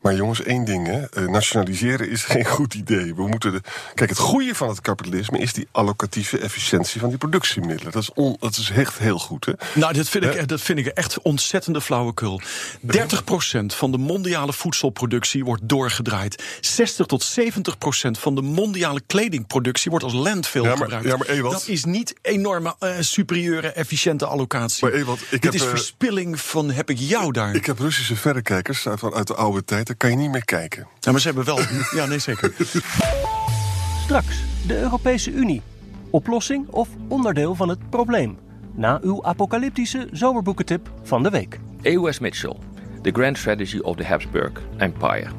Maar 0.00 0.14
jongens, 0.14 0.42
één 0.42 0.64
ding: 0.64 0.86
hè. 0.86 1.04
Eh, 1.04 1.28
nationaliseren 1.28 2.10
is 2.10 2.24
geen 2.34 2.44
goed 2.44 2.74
idee. 2.74 3.14
We 3.14 3.26
moeten 3.26 3.52
de, 3.52 3.60
kijk, 3.94 4.10
het 4.10 4.18
goede 4.18 4.54
van 4.54 4.68
het 4.68 4.80
kapitalisme 4.80 5.38
is 5.38 5.52
die 5.52 5.68
allocatieve 5.70 6.38
efficiëntie 6.38 7.00
van 7.00 7.08
die 7.08 7.18
productiemiddelen. 7.18 7.92
Dat 7.92 8.02
is, 8.02 8.12
on, 8.12 8.36
dat 8.40 8.56
is 8.56 8.70
echt 8.70 8.98
heel 8.98 9.18
goed. 9.18 9.44
Hè? 9.44 9.52
Nou, 9.74 9.92
dat 9.92 10.08
vind, 10.08 10.24
ik, 10.24 10.48
dat 10.48 10.60
vind 10.60 10.78
ik 10.78 10.86
echt 10.86 11.22
ontzettende 11.22 11.80
flauwekul. 11.80 12.40
30% 12.86 13.66
van 13.66 13.90
de 13.90 13.98
mondiale 13.98 14.52
voedselproductie 14.52 15.44
wordt 15.44 15.68
doorgedraaid. 16.04 16.42
60 16.60 17.06
tot 17.06 17.22
70% 17.40 18.10
van 18.18 18.34
de 18.34 18.42
mondiale 18.42 19.00
kledingproductie 19.06 19.90
wordt 19.90 20.04
als 20.04 20.14
landfill 20.14 20.62
Ja, 20.62 20.68
maar- 20.68 20.76
gebruikt. 20.78 21.06
ja, 21.06 21.16
maar 21.16 21.26
Ewald- 21.26 21.52
dat 21.52 21.68
is 21.68 21.84
niet 21.84 22.14
enorme, 22.22 22.74
eh, 22.78 22.90
superieure, 23.00 23.68
efficiënte 23.68 24.26
allocatie. 24.26 24.84
Maar 24.84 24.94
Ewald, 24.94 25.20
ik 25.20 25.30
Dit 25.30 25.42
heb, 25.44 25.52
is 25.54 25.62
eh, 25.62 25.68
verspilling 25.68 26.40
van 26.40 26.70
heb 26.70 26.90
ik 26.90 26.98
jou 26.98 27.32
daar. 27.32 27.54
Ik 27.54 27.66
heb 27.66 27.78
Russische 27.78 28.16
verrekijkers 28.16 28.88
uit, 28.88 29.12
uit 29.14 29.26
de 29.26 29.34
oude 29.34 29.64
tijd. 29.64 29.86
Daar 29.86 29.96
kan 29.96 30.10
je 30.10 30.16
niet 30.16 30.30
meer 30.30 30.44
kijken. 30.44 30.86
Ja, 31.00 31.10
maar 31.10 31.20
ze 31.20 31.26
hebben 31.26 31.44
wel. 31.44 31.58
ja, 31.98 32.06
nee, 32.06 32.18
zeker. 32.18 32.52
Straks 34.04 34.36
de 34.66 34.78
Europese 34.80 35.30
Unie. 35.30 35.62
Oplossing 36.10 36.68
of 36.68 36.88
onderdeel 37.08 37.54
van 37.54 37.68
het 37.68 37.90
probleem? 37.90 38.38
Na 38.74 38.98
uw 39.02 39.24
apocalyptische 39.24 40.08
zomerboekentip 40.12 40.90
van 41.02 41.22
de 41.22 41.30
week. 41.30 41.58
E.O.S. 41.82 42.18
Mitchell, 42.18 42.56
The 43.02 43.10
Grand 43.12 43.38
Strategy 43.38 43.78
of 43.78 43.96
the 43.96 44.04
Habsburg 44.04 44.52
Empire. 44.76 45.30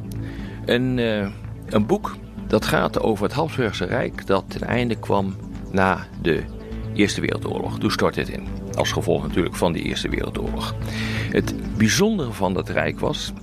Een, 0.65 0.99
eh, 0.99 1.27
een 1.69 1.85
boek 1.85 2.15
dat 2.47 2.65
gaat 2.65 3.01
over 3.01 3.23
het 3.23 3.33
Habsburgse 3.33 3.85
Rijk 3.85 4.27
dat 4.27 4.43
ten 4.47 4.61
einde 4.61 4.95
kwam 4.95 5.35
na 5.71 6.07
de 6.21 6.43
Eerste 6.93 7.21
Wereldoorlog. 7.21 7.79
Toen 7.79 7.91
stortte 7.91 8.19
het 8.19 8.29
in. 8.29 8.47
Als 8.73 8.91
gevolg 8.91 9.27
natuurlijk 9.27 9.55
van 9.55 9.73
die 9.73 9.83
Eerste 9.83 10.09
Wereldoorlog. 10.09 10.75
Het 11.31 11.77
bijzondere 11.77 12.31
van 12.31 12.53
dat 12.53 12.69
rijk 12.69 12.99
was 12.99 13.33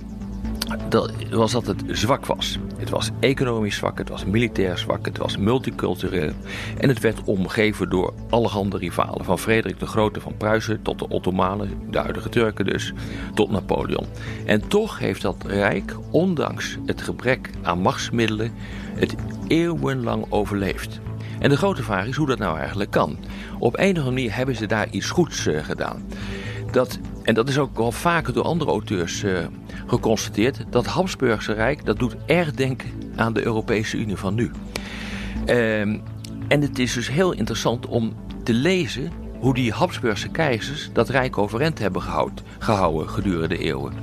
dat 0.89 1.11
was 1.29 1.51
dat 1.51 1.67
het 1.67 1.83
zwak 1.87 2.25
was. 2.25 2.57
Het 2.77 2.89
was 2.89 3.09
economisch 3.19 3.75
zwak, 3.75 3.97
het 3.97 4.09
was 4.09 4.25
militair 4.25 4.77
zwak, 4.77 5.05
het 5.05 5.17
was 5.17 5.37
multicultureel. 5.37 6.33
En 6.77 6.89
het 6.89 6.99
werd 6.99 7.23
omgeven 7.23 7.89
door 7.89 8.13
allerhande 8.29 8.77
rivalen. 8.77 9.25
Van 9.25 9.39
Frederik 9.39 9.79
de 9.79 9.85
Grote 9.85 10.21
van 10.21 10.37
Pruisen 10.37 10.81
tot 10.81 10.99
de 10.99 11.09
Ottomanen, 11.09 11.69
de 11.89 11.97
huidige 11.97 12.29
Turken 12.29 12.65
dus, 12.65 12.93
tot 13.33 13.51
Napoleon. 13.51 14.05
En 14.45 14.67
toch 14.67 14.99
heeft 14.99 15.21
dat 15.21 15.43
rijk, 15.47 15.95
ondanks 16.11 16.77
het 16.85 17.01
gebrek 17.01 17.49
aan 17.61 17.79
machtsmiddelen, 17.79 18.51
het 18.93 19.15
eeuwenlang 19.47 20.25
overleefd. 20.29 20.99
En 21.39 21.49
de 21.49 21.57
grote 21.57 21.83
vraag 21.83 22.07
is 22.07 22.15
hoe 22.15 22.27
dat 22.27 22.39
nou 22.39 22.57
eigenlijk 22.57 22.91
kan. 22.91 23.17
Op 23.59 23.77
enige 23.77 24.05
manier 24.05 24.35
hebben 24.35 24.55
ze 24.55 24.65
daar 24.65 24.89
iets 24.89 25.09
goeds 25.09 25.45
uh, 25.45 25.63
gedaan. 25.63 26.03
Dat, 26.71 26.99
en 27.23 27.33
dat 27.33 27.49
is 27.49 27.57
ook 27.57 27.77
wel 27.77 27.91
vaker 27.91 28.33
door 28.33 28.43
andere 28.43 28.71
auteurs 28.71 29.23
uh, 29.23 29.39
geconstateerd. 29.87 30.65
Dat 30.69 30.85
Habsburgse 30.85 31.53
Rijk, 31.53 31.85
dat 31.85 31.99
doet 31.99 32.15
erg 32.25 32.51
denken 32.51 32.89
aan 33.15 33.33
de 33.33 33.45
Europese 33.45 33.97
Unie 33.97 34.15
van 34.15 34.35
nu. 34.35 34.51
Um, 35.45 36.01
en 36.47 36.61
het 36.61 36.79
is 36.79 36.93
dus 36.93 37.09
heel 37.09 37.31
interessant 37.31 37.85
om 37.85 38.13
te 38.43 38.53
lezen 38.53 39.11
hoe 39.39 39.53
die 39.53 39.71
Habsburgse 39.71 40.29
keizers 40.29 40.89
dat 40.93 41.09
rijk 41.09 41.37
overeind 41.37 41.79
hebben 41.79 42.01
gehoud, 42.01 42.43
gehouden 42.59 43.09
gedurende 43.09 43.47
de 43.47 43.57
eeuwen. 43.57 43.93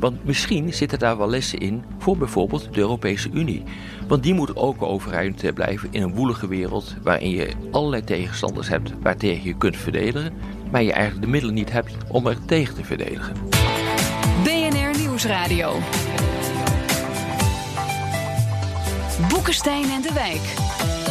Want 0.00 0.24
misschien 0.24 0.74
zitten 0.74 0.98
daar 0.98 1.18
wel 1.18 1.30
lessen 1.30 1.58
in 1.58 1.84
voor 1.98 2.16
bijvoorbeeld 2.16 2.74
de 2.74 2.80
Europese 2.80 3.30
Unie. 3.32 3.62
Want 4.08 4.22
die 4.22 4.34
moet 4.34 4.56
ook 4.56 4.82
overeind 4.82 5.54
blijven 5.54 5.88
in 5.90 6.02
een 6.02 6.14
woelige 6.14 6.48
wereld 6.48 6.94
waarin 7.02 7.30
je 7.30 7.48
allerlei 7.70 8.04
tegenstanders 8.04 8.68
hebt 8.68 8.92
waartegen 9.02 9.44
je 9.44 9.56
kunt 9.56 9.76
verdedigen, 9.76 10.32
maar 10.72 10.82
je 10.82 10.92
eigenlijk 10.92 11.24
de 11.24 11.30
middelen 11.30 11.54
niet 11.54 11.72
hebt 11.72 11.96
om 12.08 12.26
er 12.26 12.44
tegen 12.44 12.74
te 12.74 12.84
verdedigen. 12.84 13.34
BNR 14.42 14.98
Nieuwsradio. 14.98 15.72
Boekenstein 19.28 19.90
en 19.90 20.02
de 20.02 20.12
Wijk. 20.14 21.01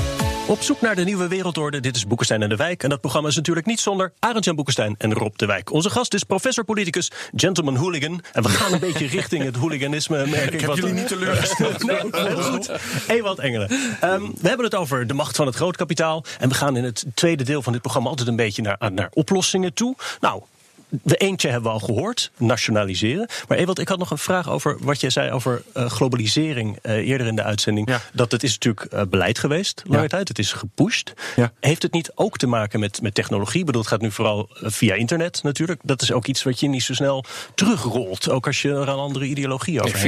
Op 0.51 0.61
zoek 0.61 0.81
naar 0.81 0.95
de 0.95 1.03
nieuwe 1.03 1.27
wereldorde. 1.27 1.79
Dit 1.79 1.95
is 1.95 2.07
Boekenstein 2.07 2.41
en 2.41 2.49
de 2.49 2.55
Wijk. 2.55 2.83
En 2.83 2.89
dat 2.89 3.01
programma 3.01 3.29
is 3.29 3.35
natuurlijk 3.35 3.65
niet 3.65 3.79
zonder 3.79 4.13
Arend-Jan 4.19 4.55
Boekenstein 4.55 4.95
en 4.97 5.13
Rob 5.13 5.35
de 5.35 5.45
Wijk. 5.45 5.71
Onze 5.71 5.89
gast 5.89 6.13
is 6.13 6.23
professor 6.23 6.63
politicus, 6.63 7.11
gentleman 7.35 7.75
hooligan. 7.75 8.23
En 8.33 8.43
we 8.43 8.49
gaan 8.49 8.73
een 8.73 8.79
beetje 8.89 9.07
richting 9.07 9.43
het 9.43 9.55
hooliganisme, 9.55 10.27
merk 10.27 10.45
ik. 10.45 10.53
Ik 10.53 10.59
heb 10.59 10.69
wat 10.69 10.77
jullie 10.77 10.93
niet 10.93 11.07
teleurgesteld. 11.07 11.83
Nee, 11.91 11.99
heel 12.11 12.41
goed. 12.41 12.71
Ewald 13.07 13.39
Engelen. 13.39 13.71
Um, 14.03 14.33
we 14.41 14.47
hebben 14.47 14.65
het 14.65 14.75
over 14.75 15.07
de 15.07 15.13
macht 15.13 15.35
van 15.35 15.45
het 15.45 15.55
grootkapitaal. 15.55 16.23
En 16.39 16.49
we 16.49 16.55
gaan 16.55 16.77
in 16.77 16.83
het 16.83 17.05
tweede 17.13 17.43
deel 17.43 17.61
van 17.61 17.71
dit 17.71 17.81
programma 17.81 18.09
altijd 18.09 18.27
een 18.27 18.35
beetje 18.35 18.61
naar, 18.61 18.91
naar 18.91 19.09
oplossingen 19.13 19.73
toe. 19.73 19.95
Nou, 20.19 20.41
de 21.03 21.15
eentje 21.15 21.49
hebben 21.49 21.71
we 21.71 21.79
al 21.79 21.85
gehoord, 21.85 22.31
nationaliseren. 22.37 23.29
Maar 23.47 23.57
Ewald, 23.57 23.79
ik 23.79 23.87
had 23.87 23.97
nog 23.97 24.11
een 24.11 24.17
vraag 24.17 24.49
over 24.49 24.77
wat 24.79 25.01
jij 25.01 25.09
zei 25.09 25.31
over 25.31 25.61
uh, 25.77 25.85
globalisering 25.85 26.77
uh, 26.83 26.93
eerder 26.93 27.27
in 27.27 27.35
de 27.35 27.43
uitzending. 27.43 27.89
Ja. 27.89 28.01
Dat 28.13 28.31
het 28.31 28.43
is 28.43 28.51
natuurlijk 28.53 28.93
uh, 28.93 29.01
beleid 29.09 29.39
geweest, 29.39 29.81
lange 29.85 30.01
Ja. 30.01 30.07
tijd. 30.07 30.27
Het 30.27 30.39
is 30.39 30.53
gepusht. 30.53 31.13
Ja. 31.35 31.51
Heeft 31.59 31.81
het 31.81 31.93
niet 31.93 32.11
ook 32.15 32.37
te 32.37 32.47
maken 32.47 32.79
met, 32.79 33.01
met 33.01 33.13
technologie? 33.13 33.59
Ik 33.59 33.65
bedoel, 33.65 33.81
het 33.81 33.89
gaat 33.89 34.01
nu 34.01 34.11
vooral 34.11 34.49
via 34.53 34.93
internet 34.93 35.43
natuurlijk. 35.43 35.79
Dat 35.83 36.01
is 36.01 36.11
ook 36.11 36.27
iets 36.27 36.43
wat 36.43 36.59
je 36.59 36.67
niet 36.67 36.83
zo 36.83 36.93
snel 36.93 37.25
terugrolt. 37.55 38.29
Ook 38.29 38.47
als 38.47 38.61
je 38.61 38.69
er 38.69 38.75
een 38.75 38.87
andere 38.87 39.25
ideologie 39.25 39.81
over 39.81 39.99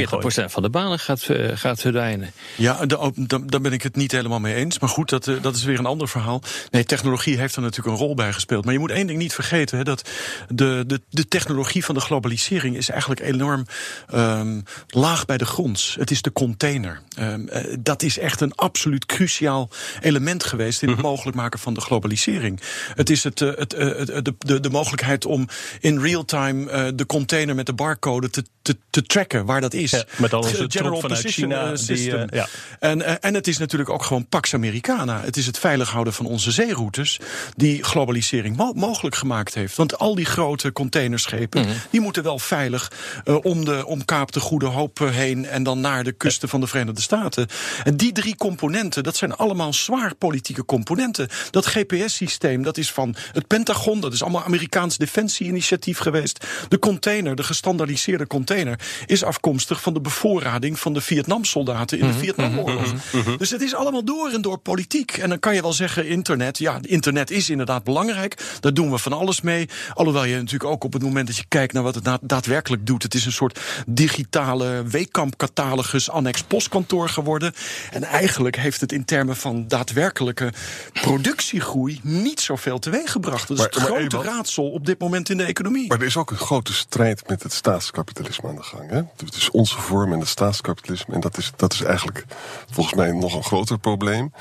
40% 0.48 0.52
van 0.52 0.64
de 0.64 0.70
banen 0.70 1.00
gaat, 1.00 1.24
eh, 1.24 1.50
gaat 1.54 1.80
verdwijnen. 1.80 2.32
Ja, 2.58 2.86
daar 2.86 3.62
ben 3.62 3.74
ik 3.74 3.82
het 3.84 3.96
niet 3.96 4.12
helemaal 4.12 4.40
mee 4.40 4.56
eens. 4.56 4.80
Maar 4.80 4.90
goed, 4.90 5.10
dat, 5.10 5.28
eh, 5.28 5.36
dat 5.42 5.56
is 5.56 5.64
weer 5.64 5.80
een 5.80 5.86
ander 5.86 6.08
verhaal. 6.08 6.42
Nee, 6.72 6.84
technologie 6.84 7.38
heeft 7.38 7.56
er 7.56 7.62
natuurlijk 7.62 7.98
een 7.98 8.04
rol 8.06 8.16
bij 8.16 8.34
gespeeld. 8.34 8.66
Maar 8.66 8.74
je 8.74 8.80
moet 8.80 8.92
één 8.92 9.08
ding 9.08 9.20
niet 9.20 9.34
vergeten: 9.34 9.78
hè, 9.78 9.84
dat 9.84 10.10
de, 10.50 10.73
de, 10.88 11.02
de 11.10 11.28
technologie 11.28 11.86
van 11.86 11.96
de 11.96 12.02
globalisering 12.02 12.78
is 12.78 12.90
eigenlijk 12.90 13.22
enorm 13.22 13.66
ehm, 14.10 14.60
laag 14.88 15.26
bij 15.26 15.38
de 15.38 15.46
grond. 15.46 15.96
Het 16.00 16.12
is 16.12 16.22
de 16.22 16.32
container. 16.32 17.02
Ehm, 17.18 17.48
eh, 17.48 17.76
dat 17.80 18.02
is 18.02 18.18
echt 18.20 18.42
een 18.42 18.56
absoluut 18.56 19.06
cruciaal 19.06 19.70
element 20.02 20.44
geweest 20.44 20.82
in 20.82 20.90
het 20.90 21.02
mogelijk 21.02 21.36
maken 21.38 21.60
van 21.60 21.74
de 21.74 21.82
globalisering. 21.82 22.60
Het 22.94 23.10
is 23.10 23.24
het, 23.24 23.42
eh, 23.42 23.50
het, 23.56 23.74
eh, 23.74 23.88
het, 23.88 24.26
de, 24.26 24.36
de, 24.40 24.60
de 24.60 24.70
mogelijkheid 24.70 25.26
om 25.26 25.48
in 25.80 26.00
real 26.00 26.26
time 26.26 26.70
eh, 26.70 26.88
de 26.96 27.06
container 27.06 27.56
met 27.56 27.66
de 27.66 27.74
barcode 27.74 28.30
te, 28.30 28.44
te, 28.62 28.78
te 28.90 29.02
tracken 29.04 29.46
waar 29.46 29.62
dat 29.62 29.74
is. 29.74 29.92
Ja, 29.92 30.04
met 30.18 30.34
al 30.34 30.42
onze 30.42 30.62
Het 30.62 30.72
troep 30.72 31.00
vanuit 31.00 31.26
China 31.28 31.62
eh, 31.64 31.68
die, 31.68 31.78
System. 31.78 32.20
eh, 32.30 32.40
ja. 32.40 32.48
En, 32.80 33.02
eh, 33.02 33.14
en 33.20 33.34
het 33.34 33.48
is 33.48 33.58
natuurlijk 33.58 33.90
ook 33.90 34.04
gewoon 34.04 34.28
Pax 34.28 34.54
Americana. 34.54 35.22
Het 35.22 35.38
is 35.38 35.46
het 35.46 35.60
veilig 35.60 35.90
houden 35.92 36.14
van 36.14 36.26
onze 36.26 36.52
zeeroutes 36.52 37.20
die 37.56 37.84
globalisering 37.84 38.56
mo- 38.58 38.74
mogelijk 38.74 39.16
gemaakt 39.16 39.54
heeft. 39.54 39.76
Want 39.76 39.98
al 39.98 40.16
die 40.16 40.26
grote 40.26 40.63
containerschepen, 40.72 41.62
Mhm. 41.62 41.72
die 41.90 42.02
moeten 42.02 42.24
wel 42.24 42.40
veilig 42.40 42.92
eh, 43.26 43.38
om, 43.42 43.66
de, 43.66 43.86
om 43.86 44.06
Kaap 44.06 44.32
de 44.32 44.40
Goede 44.40 44.66
Hoop 44.66 45.02
eh, 45.02 45.10
heen 45.10 45.46
en 45.46 45.64
dan 45.64 45.80
naar 45.82 46.04
de 46.04 46.12
kusten 46.12 46.50
van 46.50 46.60
de 46.60 46.68
Verenigde 46.68 47.02
Staten. 47.02 47.48
En 47.84 47.98
die 47.98 48.12
drie 48.12 48.36
componenten, 48.36 49.04
dat 49.04 49.16
zijn 49.16 49.36
allemaal 49.36 49.74
zwaar 49.74 50.16
politieke 50.16 50.66
componenten. 50.66 51.28
Dat 51.50 51.66
GPS-systeem, 51.66 52.64
dat 52.64 52.78
is 52.78 52.92
van 52.92 53.16
het 53.32 53.48
Pentagon, 53.48 54.00
dat 54.00 54.14
is 54.14 54.22
allemaal 54.22 54.44
Amerikaans 54.44 54.98
defensie-initiatief 54.98 55.98
geweest. 55.98 56.46
De 56.68 56.80
container, 56.80 57.36
de 57.36 57.44
gestandaardiseerde 57.44 58.28
container, 58.28 58.80
is 59.06 59.24
afkomstig 59.24 59.82
van 59.82 59.94
de 59.94 60.02
bevoorrading 60.02 60.80
van 60.80 60.94
de 60.94 61.02
Vietnamsoldaten 61.02 62.00
in 62.00 62.08
de 62.08 62.14
Vietnamoorlog. 62.14 62.94
Dus 63.38 63.50
het 63.50 63.62
is 63.62 63.76
allemaal 63.76 64.04
door 64.06 64.30
en 64.30 64.42
door 64.42 64.58
politiek. 64.58 65.12
En 65.12 65.30
dan 65.30 65.40
kan 65.40 65.56
je 65.56 65.62
wel 65.62 65.74
zeggen, 65.74 66.08
internet, 66.08 66.58
ja, 66.58 66.78
internet 66.82 67.32
is 67.32 67.50
inderdaad 67.50 67.84
belangrijk. 67.84 68.58
Daar 68.60 68.74
doen 68.74 68.92
we 68.92 68.98
van 68.98 69.14
alles 69.14 69.42
mee. 69.42 69.70
Alhoewel 69.94 70.24
je 70.26 70.36
natuurlijk 70.36 70.53
ook 70.62 70.84
op 70.84 70.94
het 70.94 71.02
moment 71.02 71.28
dat 71.28 71.38
je 71.38 71.46
kijkt 71.48 71.74
naar 71.74 71.84
wat 71.84 71.96
het 71.96 72.10
daadwerkelijk 72.22 72.86
doet. 72.88 73.04
Het 73.04 73.14
is 73.14 73.26
een 73.26 73.32
soort 73.32 73.60
digitale 73.88 74.84
weekkampcatalogus 74.84 76.10
annex 76.10 76.44
postkantoor 76.44 77.10
geworden. 77.10 77.54
En 77.92 78.04
eigenlijk 78.04 78.56
heeft 78.56 78.82
het 78.82 78.92
in 78.92 79.06
termen 79.06 79.36
van 79.36 79.68
daadwerkelijke 79.68 80.54
productiegroei 81.02 82.00
niet 82.04 82.40
zoveel 82.42 82.80
teweeggebracht. 82.80 83.48
Dat 83.48 83.58
is 83.58 83.64
Maar- 83.64 83.74
het 83.74 83.90
maar 83.90 84.00
grote 84.10 84.22
raadsel 84.30 84.70
op 84.72 84.86
dit 84.86 85.00
moment 85.00 85.30
in 85.30 85.38
de 85.38 85.44
economie. 85.44 85.88
Maar 85.88 86.00
er 86.00 86.06
is 86.06 86.18
ook 86.18 86.32
een 86.32 86.38
grote 86.38 86.74
strijd 86.74 87.28
met 87.28 87.44
het 87.44 87.54
staatskapitalisme 87.54 88.50
aan 88.50 88.56
de 88.56 88.64
gang. 88.64 88.90
Hè? 88.90 89.02
Het 89.26 89.36
is 89.36 89.52
onze 89.52 89.78
vorm 89.78 90.14
en 90.14 90.20
het 90.20 90.28
staatskapitalisme. 90.28 91.14
En 91.14 91.20
dat 91.20 91.38
is, 91.38 91.52
dat 91.56 91.74
is 91.74 91.82
eigenlijk 91.82 92.26
volgens 92.72 92.96
mij 92.96 93.12
nog 93.12 93.36
een 93.36 93.44
groter 93.44 93.78
probleem. 93.80 94.34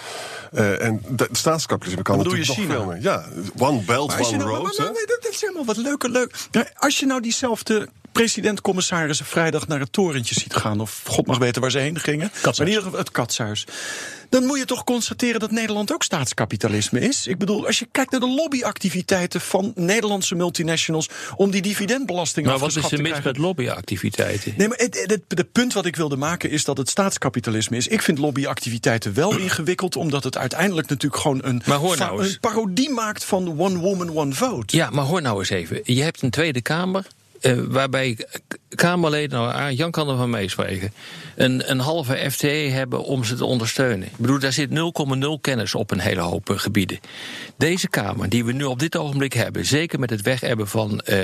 Eh, 0.53 0.83
en 0.85 1.03
de- 1.09 1.25
het 1.29 1.37
staatskapitalisme 1.37 2.03
kan 2.03 2.17
natuurlijk 2.17 2.45
je, 2.45 2.49
nog 2.51 2.61
China? 2.61 2.75
veel 2.75 2.85
meer. 2.85 3.03
Ja, 3.03 3.25
one 3.59 3.81
belt, 3.83 4.09
Maar 4.09 4.21
one 4.27 4.37
nou- 4.37 4.51
road. 4.51 4.79
nee, 4.79 5.07
dat 5.07 5.27
is 5.31 5.41
helemaal 5.41 5.65
wat 5.65 5.77
Leuk. 6.11 6.35
Als 6.75 6.99
je 6.99 7.07
nou 7.07 7.21
diezelfde 7.21 7.89
president-commissarissen 8.13 9.27
vrijdag 9.27 9.69
naar 9.69 9.81
het 9.81 9.93
torentje 9.93 10.35
ziet 10.41 10.55
gaan, 10.55 10.81
of 10.81 11.03
god 11.07 11.27
mag 11.27 11.39
weten 11.39 11.61
waar 11.61 11.71
ze 11.71 11.79
heen 11.79 12.01
gingen, 12.01 12.33
maar 12.45 12.61
in 12.61 12.67
ieder 12.67 12.83
geval 12.83 12.99
het 12.99 13.11
katshuis. 13.11 13.67
Dan 14.33 14.45
moet 14.45 14.59
je 14.59 14.65
toch 14.65 14.85
constateren 14.85 15.41
dat 15.41 15.51
Nederland 15.51 15.93
ook 15.93 16.03
staatskapitalisme 16.03 17.01
is. 17.01 17.27
Ik 17.27 17.39
bedoel, 17.39 17.67
als 17.67 17.79
je 17.79 17.89
kijkt 17.91 18.11
naar 18.11 18.21
de 18.21 18.29
lobbyactiviteiten 18.29 19.41
van 19.41 19.73
Nederlandse 19.75 20.35
multinationals 20.35 21.09
om 21.37 21.51
die 21.51 21.63
dividendbelasting 21.63 22.47
Maar 22.47 22.59
wat 22.59 22.69
is 22.69 22.77
er 22.77 22.83
te 22.83 22.97
mis 22.97 23.03
krijgen. 23.03 23.25
met 23.25 23.37
lobbyactiviteiten? 23.37 24.55
Nee, 24.57 24.69
maar 24.69 24.79
het, 24.79 25.05
het, 25.07 25.23
het 25.29 25.53
punt 25.53 25.73
wat 25.73 25.87
ik 25.87 25.97
wilde 25.97 26.17
maken 26.17 26.51
is 26.51 26.65
dat 26.65 26.77
het 26.77 26.89
staatskapitalisme 26.89 27.77
is. 27.77 27.89
Ik 27.89 28.03
vind 28.03 28.19
lobbyactiviteiten 28.19 29.15
wel 29.15 29.37
ingewikkeld, 29.47 29.97
omdat 29.97 30.25
het 30.25 30.37
uiteindelijk 30.37 30.89
natuurlijk 30.89 31.23
gewoon 31.23 31.41
een, 31.45 31.63
nou 31.67 31.99
een 31.99 32.37
parodie 32.41 32.91
maakt 32.91 33.25
van 33.25 33.61
one 33.61 33.79
woman, 33.79 34.17
one 34.17 34.35
vote. 34.35 34.77
Ja, 34.77 34.91
maar 34.91 35.05
hoor 35.05 35.23
nou 35.23 35.39
eens 35.39 35.51
even. 35.51 35.81
Je 35.85 36.03
hebt 36.03 36.23
een 36.23 36.31
Tweede 36.31 36.63
Kamer. 36.63 37.07
Eh, 37.43 37.59
waarbij 37.69 38.19
Kamerleden, 38.75 39.39
nou, 39.39 39.53
ah, 39.53 39.77
Jan 39.77 39.91
kan 39.91 40.09
ervan 40.09 40.31
meespreken, 40.31 40.93
een, 41.37 41.71
een 41.71 41.79
halve 41.79 42.31
FTE 42.31 42.47
hebben 42.47 43.05
om 43.05 43.25
ze 43.25 43.35
te 43.35 43.45
ondersteunen. 43.45 44.07
Ik 44.07 44.17
bedoel, 44.17 44.39
daar 44.39 44.53
zit 44.53 44.71
0,0 44.71 44.75
kennis 45.41 45.75
op 45.75 45.91
een 45.91 46.01
hele 46.01 46.21
hoop 46.21 46.51
eh, 46.51 46.59
gebieden. 46.59 47.01
Deze 47.57 47.89
Kamer, 47.89 48.29
die 48.29 48.45
we 48.45 48.53
nu 48.53 48.65
op 48.65 48.79
dit 48.79 48.97
ogenblik 48.97 49.33
hebben, 49.33 49.67
zeker 49.67 49.99
met 49.99 50.11
het 50.11 50.23
weghebben 50.23 50.69
van, 50.69 51.01
eh, 51.01 51.19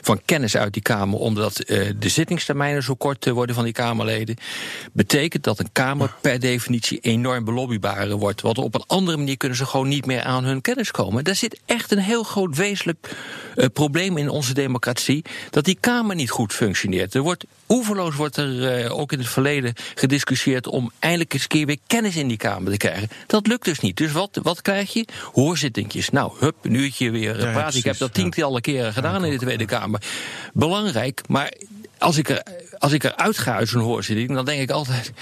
van 0.00 0.20
kennis 0.24 0.56
uit 0.56 0.72
die 0.72 0.82
Kamer, 0.82 1.18
omdat 1.18 1.58
eh, 1.58 1.90
de 1.98 2.08
zittingstermijnen 2.08 2.82
zo 2.82 2.94
kort 2.94 3.30
worden 3.30 3.54
van 3.54 3.64
die 3.64 3.72
Kamerleden, 3.72 4.36
betekent 4.92 5.44
dat 5.44 5.58
een 5.58 5.72
Kamer 5.72 6.14
per 6.20 6.40
definitie 6.40 6.98
enorm 6.98 7.44
belobbybare 7.44 8.16
wordt. 8.16 8.40
Want 8.40 8.58
op 8.58 8.74
een 8.74 8.84
andere 8.86 9.16
manier 9.16 9.36
kunnen 9.36 9.58
ze 9.58 9.66
gewoon 9.66 9.88
niet 9.88 10.06
meer 10.06 10.22
aan 10.22 10.44
hun 10.44 10.60
kennis 10.60 10.90
komen. 10.90 11.24
Daar 11.24 11.34
zit 11.34 11.60
echt 11.66 11.92
een 11.92 11.98
heel 11.98 12.22
groot 12.22 12.56
wezenlijk 12.56 13.16
probleem 13.72 14.16
in 14.16 14.28
onze 14.28 14.54
democratie, 14.54 15.24
dat 15.50 15.64
die 15.64 15.78
Kamer 15.80 16.16
niet 16.16 16.30
goed 16.30 16.52
functioneert. 16.52 16.83
Er 16.92 17.20
wordt 17.20 17.44
oeverloos 17.68 18.14
wordt 18.14 18.36
er 18.36 18.84
eh, 18.84 18.98
ook 18.98 19.12
in 19.12 19.18
het 19.18 19.28
verleden 19.28 19.72
gediscussieerd 19.94 20.66
om 20.66 20.90
eindelijk 20.98 21.32
eens 21.32 21.42
een 21.42 21.48
keer 21.48 21.66
weer 21.66 21.78
kennis 21.86 22.16
in 22.16 22.28
die 22.28 22.36
Kamer 22.36 22.70
te 22.70 22.76
krijgen. 22.76 23.08
Dat 23.26 23.46
lukt 23.46 23.64
dus 23.64 23.80
niet. 23.80 23.96
Dus 23.96 24.12
wat, 24.12 24.38
wat 24.42 24.62
krijg 24.62 24.92
je? 24.92 25.06
Hoorzittingjes. 25.32 26.10
Nou, 26.10 26.32
hup, 26.38 26.54
een 26.62 26.74
uurtje 26.74 27.10
weer 27.10 27.36
eh, 27.36 27.42
Ja, 27.42 27.52
praten. 27.52 27.78
Ik 27.78 27.84
heb 27.84 27.98
dat 27.98 28.14
tientallen 28.14 28.60
keren 28.60 28.92
gedaan 28.92 29.24
in 29.24 29.30
de 29.30 29.38
Tweede 29.38 29.64
Kamer. 29.64 30.02
Belangrijk, 30.52 31.22
maar 31.28 31.52
als 31.98 32.16
ik, 32.16 32.28
er, 32.28 32.42
als 32.78 32.92
ik 32.92 33.04
eruit 33.04 33.38
ga 33.38 33.54
uit 33.54 33.68
zo'n 33.68 33.82
hoorzitting, 33.82 34.34
dan 34.34 34.44
denk 34.44 34.60
ik 34.60 34.70
altijd. 34.70 35.12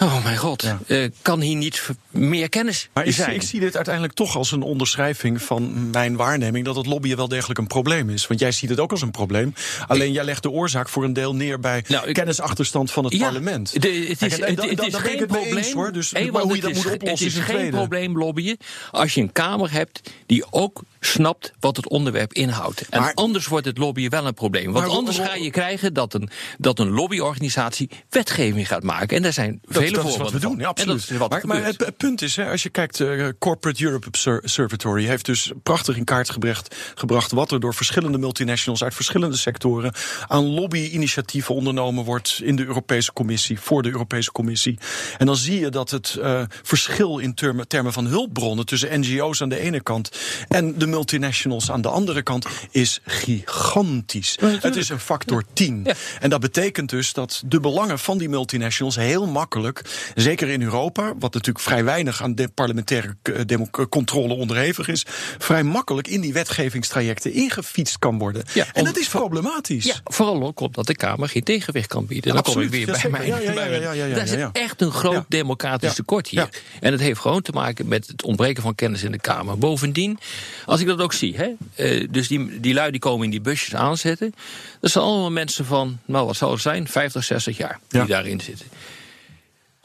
Oh 0.00 0.24
mijn 0.24 0.36
god, 0.36 0.74
eh, 0.86 1.04
kan 1.22 1.40
hier 1.40 1.56
niet 1.56 1.88
meer 2.10 2.48
kennis 2.48 2.88
Maar 2.92 3.06
ik, 3.06 3.14
zijn? 3.14 3.34
ik 3.34 3.42
zie 3.42 3.60
dit 3.60 3.74
uiteindelijk 3.76 4.14
toch 4.14 4.36
als 4.36 4.52
een 4.52 4.62
onderschrijving 4.62 5.42
van 5.42 5.90
mijn 5.90 6.16
waarneming 6.16 6.64
dat 6.64 6.76
het 6.76 6.86
lobbyen 6.86 7.16
wel 7.16 7.28
degelijk 7.28 7.58
een 7.58 7.66
probleem 7.66 8.10
is. 8.10 8.26
Want 8.26 8.40
jij 8.40 8.52
ziet 8.52 8.70
het 8.70 8.80
ook 8.80 8.90
als 8.90 9.02
een 9.02 9.10
probleem. 9.10 9.54
Alleen 9.86 10.12
jij 10.12 10.24
legt 10.24 10.42
de 10.42 10.50
oorzaak 10.50 10.88
voor 10.88 11.04
een 11.04 11.12
deel 11.12 11.34
neer 11.34 11.60
bij 11.60 11.82
kennisachterstand 12.12 12.90
van 12.90 13.04
het 13.04 13.12
Ja, 13.12 13.18
parlement. 13.24 13.82
de- 13.82 13.88
het 14.08 14.22
is, 14.22 14.38
en 14.40 14.50
het, 14.54 14.70
het 14.70 14.86
is 14.86 14.94
geen 14.94 15.18
het 15.18 15.26
probleem. 15.26 15.56
eens, 15.56 15.72
hoor. 15.72 15.92
Dus, 15.92 16.12
maar 16.12 16.30
want 16.30 16.44
hoe 16.44 16.46
je 16.46 16.52
het 16.54 16.62
dat 16.62 16.70
is, 16.70 16.76
moet 16.82 16.92
het 16.92 17.02
oplossen 17.02 17.26
is 17.26 17.32
is 17.32 17.38
een 17.38 17.44
geen 17.44 17.54
tweede. 17.56 17.76
probleem 17.76 18.18
lobbyen 18.18 18.56
als 18.90 19.14
je 19.14 19.20
een 19.20 19.32
Kamer 19.32 19.72
hebt 19.72 20.10
die 20.26 20.44
ook 20.52 20.82
snapt 21.00 21.52
wat 21.60 21.76
het 21.76 21.88
onderwerp 21.88 22.32
inhoudt. 22.32 22.88
En 22.88 23.14
anders 23.14 23.46
wordt 23.46 23.66
het 23.66 23.78
lobbyen 23.78 24.10
wel 24.10 24.26
een 24.26 24.34
probleem. 24.34 24.72
Want 24.72 24.86
Maar- 24.86 24.94
anders 24.96 25.18
ga 25.18 25.34
je 25.34 25.50
krijgen 25.50 25.94
dat 25.94 26.14
een, 26.14 26.28
dat 26.58 26.78
een 26.78 26.90
lobbyorganisatie 26.90 27.90
wetgeving 28.10 28.66
gaat 28.68 28.82
maken. 28.82 29.16
En 29.16 29.22
daar 29.22 29.32
zijn 29.32 29.60
Dat, 29.68 29.85
dat 29.92 30.06
is 30.06 30.16
wat 30.16 30.30
we 30.30 30.38
doen, 30.38 30.58
ja, 30.58 30.66
absoluut. 30.66 31.00
dat 31.00 31.10
is 31.10 31.16
wat 31.16 31.42
maar 31.42 31.64
het, 31.64 31.84
het 31.84 31.96
punt 31.96 32.22
is, 32.22 32.36
hè, 32.36 32.50
als 32.50 32.62
je 32.62 32.68
kijkt, 32.68 33.00
eh, 33.00 33.28
Corporate 33.38 33.84
Europe 33.84 34.06
Obser- 34.06 34.40
Observatory 34.42 35.04
heeft 35.04 35.24
dus 35.24 35.52
prachtig 35.62 35.96
in 35.96 36.04
kaart 36.04 36.30
gebracht, 36.30 36.76
gebracht 36.94 37.32
wat 37.32 37.50
er 37.50 37.60
door 37.60 37.74
verschillende 37.74 38.18
multinationals 38.18 38.84
uit 38.84 38.94
verschillende 38.94 39.36
sectoren 39.36 39.92
aan 40.26 40.44
lobby-initiatieven 40.44 41.54
ondernomen 41.54 42.04
wordt 42.04 42.40
in 42.42 42.56
de 42.56 42.64
Europese 42.64 43.12
Commissie, 43.12 43.60
voor 43.60 43.82
de 43.82 43.90
Europese 43.90 44.32
Commissie. 44.32 44.78
En 45.18 45.26
dan 45.26 45.36
zie 45.36 45.60
je 45.60 45.68
dat 45.68 45.90
het 45.90 46.16
eh, 46.22 46.42
verschil 46.62 47.18
in 47.18 47.34
termen, 47.34 47.68
termen 47.68 47.92
van 47.92 48.06
hulpbronnen 48.06 48.66
tussen 48.66 49.00
NGO's 49.00 49.42
aan 49.42 49.48
de 49.48 49.58
ene 49.58 49.82
kant 49.82 50.10
en 50.48 50.78
de 50.78 50.86
multinationals 50.86 51.70
aan 51.70 51.80
de 51.80 51.88
andere 51.88 52.22
kant 52.22 52.46
is 52.70 53.00
gigantisch. 53.04 54.38
het 54.40 54.76
is 54.76 54.88
een 54.88 55.00
factor 55.00 55.44
10. 55.52 55.86
En 56.20 56.30
dat 56.30 56.40
betekent 56.40 56.90
dus 56.90 57.12
dat 57.12 57.42
de 57.46 57.60
belangen 57.60 57.98
van 57.98 58.18
die 58.18 58.28
multinationals 58.28 58.96
heel 58.96 59.26
makkelijk, 59.26 59.75
zeker 60.14 60.48
in 60.48 60.62
Europa, 60.62 61.14
wat 61.18 61.34
natuurlijk 61.34 61.64
vrij 61.64 61.84
weinig 61.84 62.22
aan 62.22 62.34
de 62.34 62.48
parlementaire 62.48 63.16
eh, 63.22 63.84
controle 63.88 64.34
onderhevig 64.34 64.88
is, 64.88 65.04
vrij 65.38 65.62
makkelijk 65.62 66.08
in 66.08 66.20
die 66.20 66.32
wetgevingstrajecten 66.32 67.32
ingefietst 67.32 67.98
kan 67.98 68.18
worden. 68.18 68.44
en 68.72 68.84
dat 68.84 68.98
is 68.98 69.08
problematisch. 69.08 69.84
Ja, 69.84 69.94
vooral 70.04 70.42
ook 70.42 70.60
omdat 70.60 70.86
de 70.86 70.96
Kamer 70.96 71.28
geen 71.28 71.42
tegenwicht 71.42 71.88
kan 71.88 72.06
bieden. 72.06 72.34
Dan 72.34 72.42
kom 72.42 72.52
ik 72.52 72.58
Absoluut, 72.58 72.86
weer 72.86 72.98
bij 73.00 73.10
mijn. 73.10 73.26
Ja, 73.26 73.38
ja, 73.38 73.52
ja, 73.52 73.64
ja, 73.64 73.92
ja, 73.92 74.04
ja, 74.06 74.14
Dat 74.14 74.28
ja, 74.28 74.38
ja. 74.38 74.50
echt 74.52 74.82
een 74.82 74.92
groot 74.92 75.24
democratisch 75.28 75.94
tekort 75.94 76.28
hier. 76.28 76.48
En 76.80 76.92
het 76.92 77.00
heeft 77.00 77.20
gewoon 77.20 77.42
te 77.42 77.52
maken 77.52 77.88
met 77.88 78.06
het 78.06 78.22
ontbreken 78.22 78.62
van 78.62 78.74
kennis 78.74 79.02
in 79.02 79.12
de 79.12 79.20
Kamer. 79.20 79.58
Bovendien, 79.58 80.18
als 80.64 80.80
ik 80.80 80.86
dat 80.86 81.00
ook 81.00 81.12
zie, 81.12 81.36
hè, 81.36 81.50
eh, 81.74 82.08
dus 82.10 82.28
die, 82.28 82.60
die 82.60 82.74
lui 82.74 82.90
die 82.90 83.00
komen 83.00 83.24
in 83.24 83.30
die 83.30 83.40
busjes 83.40 83.74
aanzetten. 83.74 84.34
Dat 84.80 84.90
zijn 84.90 85.04
allemaal 85.04 85.30
mensen 85.30 85.64
van, 85.64 85.98
nou 86.04 86.26
wat 86.26 86.36
zal 86.36 86.50
het 86.50 86.60
zijn, 86.60 86.88
50, 86.88 87.24
60 87.24 87.56
jaar 87.56 87.80
die 87.88 88.04
daarin 88.04 88.40
zitten. 88.40 88.66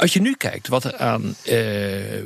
Als 0.02 0.14
je 0.14 0.22
nu 0.22 0.34
kijkt 0.34 0.68
wat, 0.68 0.94
aan, 0.94 1.36
eh, 1.44 1.58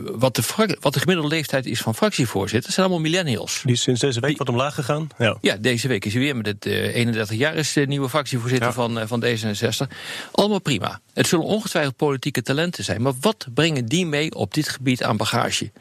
wat, 0.01 0.35
de 0.35 0.77
wat 0.79 0.93
de 0.93 0.99
gemiddelde 0.99 1.29
leeftijd 1.29 1.65
is 1.65 1.81
van 1.81 1.95
fractievoorzitters, 1.95 2.73
zijn 2.73 2.85
allemaal 2.85 3.03
millennials. 3.03 3.61
Die 3.63 3.73
is 3.73 3.81
sinds 3.81 4.01
deze 4.01 4.19
week 4.19 4.38
wat 4.38 4.49
omlaag 4.49 4.73
gegaan. 4.73 5.07
Ja. 5.17 5.38
Ja, 5.41 5.55
deze 5.55 5.88
week 5.88 6.05
is 6.05 6.13
hij 6.13 6.21
weer 6.21 6.35
met 6.35 6.45
het 6.45 6.65
eh, 6.65 6.95
31 6.95 7.38
jaar 7.38 7.55
is 7.55 7.73
de 7.73 7.88
nieuwe 7.88 8.09
fractievoorzitter 8.09 8.73
van, 8.73 8.99
eh, 8.99 9.07
van 9.07 9.23
D66. 9.25 9.91
Allemaal 10.31 10.59
prima. 10.59 10.99
Het 11.13 11.27
zullen 11.27 11.45
ongetwijfeld 11.45 11.95
politieke 11.95 12.41
talenten 12.41 12.83
zijn. 12.83 13.01
Maar 13.01 13.13
wat 13.21 13.47
brengen 13.53 13.85
die 13.85 14.05
mee 14.05 14.35
op 14.35 14.53
dit 14.53 14.69
gebied 14.69 15.03
aan 15.03 15.17
bagage? 15.17 15.71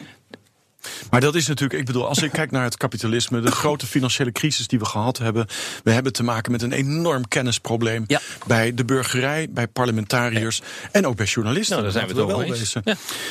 Maar 1.11 1.21
dat 1.21 1.35
is 1.35 1.47
natuurlijk, 1.47 1.81
ik 1.81 1.87
bedoel, 1.87 2.09
als 2.09 2.23
ik 2.23 2.33
kijk 2.33 2.51
naar 2.51 2.65
het 2.65 2.77
kapitalisme, 2.77 3.41
de 3.41 3.51
grote 3.51 3.87
financiële 3.87 4.33
crisis 4.33 4.67
die 4.67 4.79
we 4.79 4.85
gehad 4.85 5.19
hebben, 5.19 5.47
we 5.85 5.91
hebben 5.91 6.13
te 6.13 6.23
maken 6.23 6.53
met 6.53 6.63
een 6.63 6.73
enorm 6.73 7.29
kennisprobleem 7.29 8.07
bij 8.47 8.75
de 8.75 8.85
burgerij, 8.85 9.47
bij 9.51 9.69
parlementariërs 9.69 10.63
en 10.93 11.07
ook 11.07 11.17
bij 11.17 11.27
journalisten. 11.27 11.71
Nou, 11.71 11.83
daar 11.83 11.93
zijn 11.93 12.15
we 12.15 12.23
over 12.23 12.37
wel 12.37 12.43
eens. 12.43 12.59
wezen. 12.59 12.83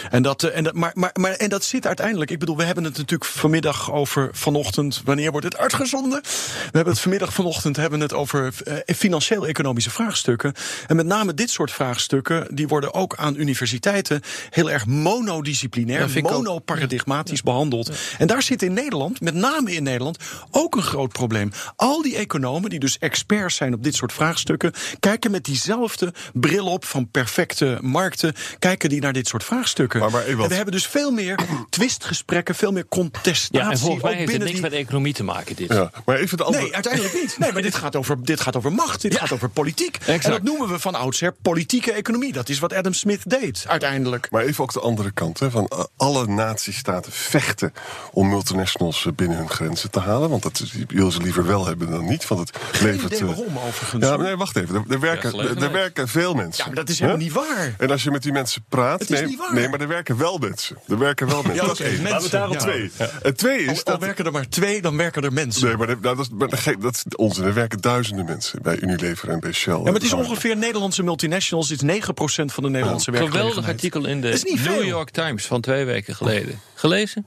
En 0.10 0.24
dat, 0.24 0.44
eh, 0.44 0.58
en 0.58 0.63
dat, 0.63 0.74
maar, 0.74 0.92
maar, 0.94 1.12
maar, 1.13 1.32
en 1.32 1.50
dat 1.50 1.63
zit 1.63 1.88
uiteindelijk, 1.88 2.32
ik 2.32 2.39
bedoel, 2.39 2.58
we 2.58 2.63
hebben 2.63 2.84
het 2.84 2.98
natuurlijk 2.98 3.30
vanmiddag 3.30 3.92
over 3.92 4.30
vanochtend, 4.32 5.02
wanneer 5.06 5.32
wordt 5.32 5.46
het 5.46 5.58
uitgezonden? 5.58 6.22
We 6.22 6.70
hebben 6.72 6.94
het 6.94 7.02
vanmiddag 7.02 7.34
vanochtend 7.34 7.76
hebben 7.76 8.00
het 8.00 8.13
over 8.13 8.54
eh, 8.63 8.96
financieel-economische 8.96 9.89
vraagstukken. 9.89 10.54
En 10.88 10.96
met 10.96 11.06
name 11.06 11.34
dit 11.34 11.50
soort 11.50 11.72
vraagstukken, 11.72 12.56
die 12.56 12.68
worden 12.68 12.94
ook 12.94 13.16
aan 13.16 13.36
universiteiten 13.36 14.22
heel 14.50 14.72
erg 14.72 14.86
monodisciplinair, 14.86 16.10
Ja, 16.13 16.22
monoparadigmatisch 16.22 17.42
behandeld. 17.43 17.91
En 18.17 18.27
daar 18.27 18.41
zit 18.41 18.62
in 18.62 18.73
Nederland, 18.73 19.21
met 19.21 19.34
name 19.34 19.71
in 19.71 19.84
Nederland, 19.84 20.17
ook 20.51 20.75
een 20.75 20.82
groot 20.82 21.12
probleem. 21.12 21.51
Al 21.75 22.01
die 22.01 22.15
economen, 22.15 22.69
die 22.69 22.79
dus 22.79 22.97
experts 22.97 23.56
zijn 23.56 23.73
op 23.73 23.84
dit 23.84 23.95
soort 23.95 24.13
vraagstukken, 24.13 24.73
kijken 24.99 25.32
met 25.32 25.45
diezelfde 25.45 26.13
bril 26.34 26.65
op 26.65 26.86
van 26.86 27.10
perfecte 27.12 27.77
markten, 27.82 28.34
kijken 28.60 28.89
die 28.89 29.01
naar 29.01 29.13
dit 29.13 29.27
soort 29.27 29.43
vraagstukken. 29.43 30.01
en 30.01 30.38
we 30.47 30.56
hebben 30.56 30.73
dus 30.73 30.88
veel 30.88 31.12
meer 31.12 31.39
twistgesprekken, 31.69 32.56
veel 32.56 32.71
meer 32.71 32.88
contestatie. 32.88 33.58
Ja, 33.58 33.71
en 33.71 33.77
volgens 33.77 34.03
mij 34.03 34.12
ook 34.12 34.17
heeft 34.17 34.32
het 34.32 34.39
niks 34.39 34.51
die... 34.51 34.62
met 34.62 34.71
economie 34.71 35.13
te 35.13 35.23
maken, 35.23 35.56
dit. 35.56 35.73
Ja, 35.73 35.91
maar 36.06 36.17
even 36.17 36.38
de 36.38 36.43
andere... 36.43 36.63
Nee, 36.63 36.73
uiteindelijk 36.73 37.13
niet. 37.13 37.36
Nee, 37.39 37.51
maar 37.51 37.62
dit 37.62 37.75
gaat 37.75 37.95
over, 37.95 38.23
dit 38.23 38.41
gaat 38.41 38.56
over 38.56 38.73
macht, 38.73 39.01
dit 39.01 39.17
gaat 39.17 39.32
over 39.32 39.49
politiek. 39.49 39.97
En 40.06 40.19
dat 40.21 40.43
noemen 40.43 40.67
we 40.69 40.79
van 40.79 40.95
oudsher 40.95 41.34
politieke 41.41 41.91
economie. 41.91 42.34
Dat 42.34 42.49
is 42.49 42.60
wat 42.60 42.73
Adam 42.73 42.93
Smith 42.93 43.29
deed, 43.29 43.65
uiteindelijk. 43.67 44.27
Maar 44.32 44.43
even 44.43 44.63
ook 44.63 44.73
de 44.73 44.79
andere 44.79 45.12
kant. 45.12 45.39
Hè, 45.39 45.51
van 45.51 45.88
alle 45.97 46.27
natiestaten 46.27 47.12
vechten 47.34 47.74
om 48.12 48.30
multinationals 48.30 49.08
binnen 49.15 49.38
hun 49.38 49.50
grenzen 49.50 49.91
te 49.91 50.00
halen. 50.00 50.30
Want 50.30 50.43
dat 50.43 50.60
is- 50.60 50.74
willen 50.88 51.12
ze 51.12 51.22
liever 51.22 51.46
wel 51.46 51.65
hebben 51.65 51.89
dan 51.91 52.06
niet. 52.06 52.28
Want 52.28 52.50
het 52.72 52.82
levert. 52.82 53.04
idee 53.13 53.19
eh, 53.19 53.26
waarom, 53.26 53.58
overigens. 53.67 54.04
Ja, 54.06 54.17
maar 54.17 54.26
nee, 54.26 54.36
wacht 54.36 54.56
even. 54.56 54.76
Er, 54.76 54.84
er 54.89 55.00
werken, 55.00 55.39
er, 55.62 55.72
werken 55.72 56.08
veel 56.08 56.34
mensen. 56.34 56.58
Ja, 56.63 56.65
maar 56.65 56.76
dat 56.76 56.89
is 56.89 57.00
helemaal 57.00 57.22
niet 57.22 57.32
waar. 57.34 57.76
En 57.78 57.91
als 57.91 58.04
je 58.04 58.12
met 58.12 58.24
die 58.24 58.32
mensen 58.32 58.65
praat. 58.69 59.00
Het 59.00 59.10
is 59.10 59.19
nee, 59.19 59.28
niet 59.28 59.38
waar. 59.38 59.54
nee, 59.54 59.69
maar 59.69 59.80
er 59.80 59.88
werken 59.88 60.17
wel 60.17 60.38
mensen. 60.38 60.78
Er 60.88 60.98
werken 60.98 61.28
wel 61.28 61.41
mensen. 61.41 61.62
Ja, 61.62 61.67
dat 61.67 61.80
is 61.80 61.86
één. 61.86 62.02
Laten 62.10 62.32
we 62.48 62.54
Ja. 62.54 62.60
twee. 62.60 62.91
Ja. 62.98 63.10
Het 63.22 63.38
tweede 63.38 63.63
is 63.63 63.69
Al, 63.69 63.76
al 63.76 63.84
dat. 63.84 64.00
werken 64.00 64.26
er 64.26 64.32
maar 64.32 64.50
twee, 64.50 64.82
dan 64.82 64.98
werken 64.98 65.24
er 65.24 65.34
mensen. 65.34 65.67
Nee, 65.67 65.78
maar, 65.78 65.88
dat, 65.88 66.04
dat, 66.04 66.19
is, 66.19 66.30
maar 66.30 66.48
dat, 66.80 66.93
is 66.96 67.15
onzin. 67.15 67.43
Er 67.43 67.54
werken 67.54 67.82
duizenden 67.82 68.26
mensen 68.26 68.62
bij 68.62 68.80
Unilever 68.80 69.30
en 69.30 69.39
bij 69.39 69.52
Shell. 69.52 69.74
Ja, 69.74 69.80
maar 69.84 69.93
het 69.93 70.04
is 70.04 70.13
ongeveer 70.13 70.58
Nederlandse 70.58 71.04
multinationals. 71.04 71.69
Het 71.69 71.82
is 71.84 72.00
9% 72.00 72.54
van 72.54 72.63
de 72.63 72.69
Nederlandse 72.69 73.12
Geweldig 73.12 73.34
werkgelegenheid. 73.34 73.74
artikel 73.76 74.06
in 74.06 74.22
de 74.22 74.58
New. 74.65 74.84
York 74.84 75.10
Times 75.10 75.46
van 75.46 75.62
twee 75.62 75.86
weken 75.86 76.15
geleden. 76.15 76.60
Gelezen? 76.84 77.26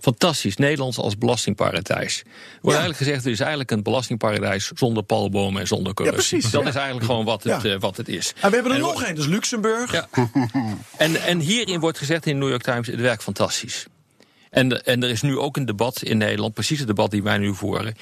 Fantastisch. 0.00 0.56
Nederlands 0.56 0.98
als 0.98 1.18
belastingparadijs. 1.18 2.18
Er 2.18 2.24
wordt 2.60 2.78
eigenlijk 2.78 2.96
gezegd, 2.96 3.24
het 3.24 3.32
is 3.32 3.40
eigenlijk 3.40 3.70
een 3.70 3.82
belastingparadijs 3.82 4.70
zonder 4.74 5.02
palbomen 5.02 5.60
en 5.60 5.66
zonder 5.66 5.94
corruptie. 5.94 6.28
precies, 6.28 6.50
Dat 6.50 6.62
ja. 6.62 6.68
is 6.68 6.74
eigenlijk 6.74 7.06
gewoon 7.06 7.24
wat 7.24 7.42
het, 7.42 7.62
Ja. 7.62 7.70
eh, 7.74 7.80
wat 7.80 7.96
het 7.96 8.08
is. 8.08 8.32
En 8.40 8.48
we 8.48 8.54
hebben 8.54 8.72
er 8.72 8.78
En 8.78 8.84
nog 8.84 9.02
één, 9.02 9.14
dat 9.14 9.24
is 9.24 9.30
Luxemburg. 9.30 9.92
Ja. 9.92 10.08
En, 10.96 11.22
en 11.22 11.38
hierin 11.38 11.80
wordt 11.80 11.98
gezegd 11.98 12.26
in 12.26 12.32
de 12.32 12.38
New 12.40 12.48
York 12.48 12.62
Times, 12.62 12.86
het 12.86 13.00
werkt 13.00 13.22
fantastisch. 13.22 13.86
En, 14.50 14.84
en 14.84 15.02
er 15.02 15.10
is 15.10 15.22
nu 15.22 15.38
ook 15.38 15.56
een 15.56 15.66
debat 15.66 16.02
in 16.02 16.18
Nederland, 16.18 16.54
precies 16.54 16.78
het 16.78 16.86
debat 16.86 17.10
die 17.10 17.22
wij 17.22 17.38
nu 17.38 17.54
voeren. 17.54 17.94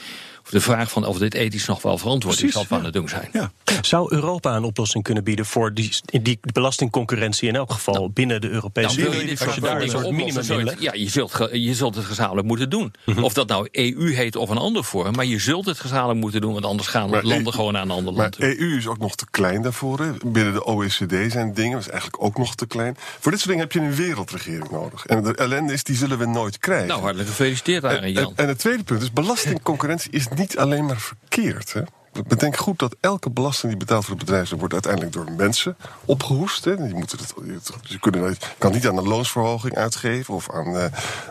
Of 0.44 0.50
de 0.50 0.60
vraag 0.60 0.90
van 0.90 1.06
of 1.06 1.18
dit 1.18 1.34
ethisch 1.34 1.66
nog 1.66 1.82
wel 1.82 1.98
verantwoord 1.98 2.34
is, 2.34 2.40
Precies, 2.40 2.58
wat 2.58 2.68
we 2.68 2.74
aan 2.74 2.84
het 2.84 2.92
doen 2.92 3.08
zijn. 3.08 3.50
Zou 3.80 4.14
Europa 4.14 4.56
een 4.56 4.64
oplossing 4.64 5.04
kunnen 5.04 5.24
bieden 5.24 5.46
voor 5.46 5.74
die, 5.74 5.90
die 6.22 6.38
belastingconcurrentie 6.52 7.48
in 7.48 7.56
elk 7.56 7.72
geval 7.72 8.10
binnen 8.10 8.40
de 8.40 8.48
Europese 8.48 9.00
Unie? 9.00 9.40
Als 9.40 9.54
je 9.54 9.60
daar 9.60 9.82
een 9.82 9.90
soort 9.90 10.10
minimum 10.10 10.70
Ja, 10.78 10.92
je 10.92 11.08
zult, 11.08 11.48
je 11.52 11.74
zult 11.74 11.94
het 11.94 12.04
gezamenlijk 12.04 12.46
moeten 12.46 12.70
doen. 12.70 12.92
Of 13.20 13.32
dat 13.32 13.48
nou 13.48 13.68
EU 13.70 14.14
heet 14.14 14.36
of 14.36 14.48
een 14.48 14.58
ander 14.58 14.84
vorm. 14.84 15.14
Maar 15.14 15.24
je 15.24 15.38
zult 15.38 15.66
het 15.66 15.80
gezamenlijk 15.80 16.20
moeten 16.20 16.40
doen, 16.40 16.52
want 16.52 16.64
anders 16.64 16.88
gaan 16.88 17.10
Maar 17.10 17.22
landen 17.24 17.44
EU 17.46 17.52
gewoon 17.52 17.72
naar 17.72 17.82
een 17.82 17.90
ander 17.90 18.12
Maar 18.12 18.22
land 18.22 18.32
toe. 18.32 18.58
EU 18.58 18.76
is 18.76 18.86
ook 18.86 18.98
nog 18.98 19.14
te 19.14 19.26
klein 19.30 19.62
daarvoor. 19.62 20.00
Hè. 20.00 20.10
Binnen 20.26 20.52
de 20.52 20.64
OECD 20.64 21.32
zijn 21.32 21.54
dingen, 21.54 21.72
dat 21.72 21.80
is 21.80 21.88
eigenlijk 21.88 22.22
ook 22.22 22.38
nog 22.38 22.54
te 22.54 22.66
klein. 22.66 22.96
Voor 23.20 23.30
dit 23.30 23.40
soort 23.40 23.52
dingen 23.56 23.68
heb 23.70 23.72
je 23.72 23.80
een 23.80 23.94
wereldregering 23.94 24.70
nodig. 24.70 25.06
En 25.06 25.22
de 25.22 25.34
ellende 25.34 25.72
is, 25.72 25.84
die 25.84 25.96
zullen 25.96 26.18
we 26.18 26.26
nooit 26.26 26.58
krijgen. 26.58 26.88
Nou, 26.88 27.00
hartelijk 27.00 27.28
gefeliciteerd 27.28 27.84
aan 27.84 27.96
en, 27.96 28.12
Jan. 28.12 28.24
en, 28.24 28.32
en 28.36 28.48
het 28.48 28.58
tweede 28.58 28.82
punt 28.82 29.02
is, 29.02 29.12
belastingconcurrentie 29.12 30.10
is 30.10 30.26
niet 30.38 30.58
alleen 30.58 30.84
maar 30.86 31.00
verkeerd. 31.00 31.72
Hè. 31.72 31.82
Bedenk 32.26 32.56
goed 32.56 32.78
dat 32.78 32.96
elke 33.00 33.30
belasting 33.30 33.72
die 33.72 33.80
betaald 33.80 34.06
wordt 34.06 34.20
door 34.20 34.28
bedrijven... 34.28 34.58
wordt 34.58 34.72
uiteindelijk 34.72 35.12
door 35.12 35.32
mensen 35.36 35.76
opgehoest. 36.04 36.64
Hè. 36.64 36.76
Die 36.76 36.96
het, 36.96 37.34
je 37.82 37.98
je 38.12 38.36
kan 38.58 38.72
niet 38.72 38.86
aan 38.86 38.96
een 38.96 39.08
loonsverhoging 39.08 39.74
uitgeven... 39.74 40.34
of 40.34 40.50
aan, 40.50 40.76
eh, 40.76 40.84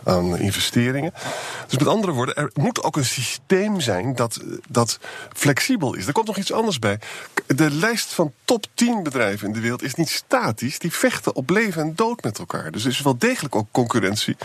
aan 0.04 0.38
investeringen. 0.38 1.13
Dus 1.67 1.78
met 1.78 1.88
andere 1.88 2.13
woorden, 2.13 2.36
er 2.36 2.52
moet 2.54 2.84
ook 2.84 2.96
een 2.96 3.06
systeem 3.06 3.80
zijn... 3.80 4.15
dat, 4.15 4.39
dat 4.67 5.00
flexibel 5.34 5.93
is. 5.93 6.08
Er 6.08 6.13
komt 6.13 6.28
nog 6.28 6.38
iets 6.38 6.52
anders 6.52 6.80
bij. 6.80 7.00
De 7.48 7.72
lijst 7.72 8.13
van 8.13 8.34
top 8.46 8.65
10 8.74 9.04
bedrijven 9.04 9.48
in 9.48 9.54
de 9.54 9.60
wereld 9.60 9.84
is 9.84 9.96
niet 9.96 10.10
statisch. 10.10 10.80
Die 10.80 10.91
vechten 10.91 11.36
op 11.36 11.50
leven 11.50 11.82
en 11.82 11.96
dood 11.96 12.24
met 12.24 12.39
elkaar. 12.39 12.72
Dus 12.72 12.84
er 12.84 12.91
is 12.91 13.02
wel 13.02 13.17
degelijk 13.17 13.56
ook 13.56 13.67
concurrentie 13.72 14.38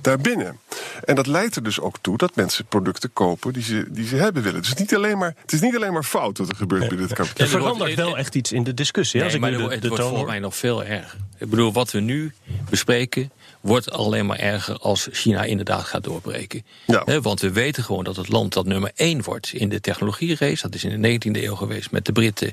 daarbinnen. 0.00 0.58
En 1.04 1.14
dat 1.14 1.26
leidt 1.26 1.56
er 1.56 1.62
dus 1.62 1.80
ook 1.80 1.96
toe 2.00 2.16
dat 2.16 2.36
mensen 2.36 2.66
producten 2.66 3.12
kopen 3.12 3.52
die 3.52 3.62
ze, 3.62 3.86
die 3.88 4.06
ze 4.06 4.16
hebben 4.16 4.42
willen. 4.42 4.60
Dus 4.60 4.74
niet 4.74 4.94
alleen 4.94 5.18
maar, 5.18 5.34
het 5.40 5.52
is 5.52 5.60
niet 5.60 5.76
alleen 5.76 5.81
maar 5.90 6.04
fout 6.04 6.38
wat 6.38 6.48
er 6.48 6.56
gebeurt 6.56 6.88
binnen 6.88 7.06
het 7.06 7.16
kapitaal. 7.16 7.46
Er 7.46 7.52
verandert 7.52 7.94
wel 7.94 8.18
echt 8.18 8.34
iets 8.34 8.52
in 8.52 8.64
de 8.64 8.74
discussie. 8.74 9.20
hè, 9.20 9.26
Nee, 9.26 9.34
als 9.34 9.34
ik 9.34 9.40
maar 9.40 9.60
nu 9.60 9.62
het 9.62 9.68
de, 9.68 9.74
het 9.74 9.88
wordt 9.88 10.02
volgens 10.02 10.20
hoor. 10.20 10.30
mij 10.30 10.38
nog 10.38 10.56
veel 10.56 10.84
erger. 10.84 11.18
Ik 11.38 11.50
bedoel, 11.50 11.72
wat 11.72 11.90
we 11.90 12.00
nu 12.00 12.32
bespreken 12.70 13.30
wordt 13.60 13.90
alleen 13.90 14.26
maar 14.26 14.38
erger 14.38 14.78
als 14.78 15.08
China 15.12 15.42
inderdaad 15.42 15.84
gaat 15.84 16.04
doorbreken. 16.04 16.64
Ja. 16.86 17.20
want 17.20 17.40
we 17.40 17.52
weten 17.52 17.84
gewoon 17.84 18.04
dat 18.04 18.16
het 18.16 18.28
land 18.28 18.52
dat 18.52 18.66
nummer 18.66 18.90
één 18.94 19.22
wordt 19.22 19.52
in 19.52 19.68
de 19.68 19.80
technologierace, 19.80 20.62
dat 20.62 20.74
is 20.74 20.84
in 20.84 21.02
de 21.02 21.30
19e 21.38 21.42
eeuw 21.42 21.54
geweest 21.54 21.90
met 21.90 22.04
de 22.04 22.12
Britten, 22.12 22.52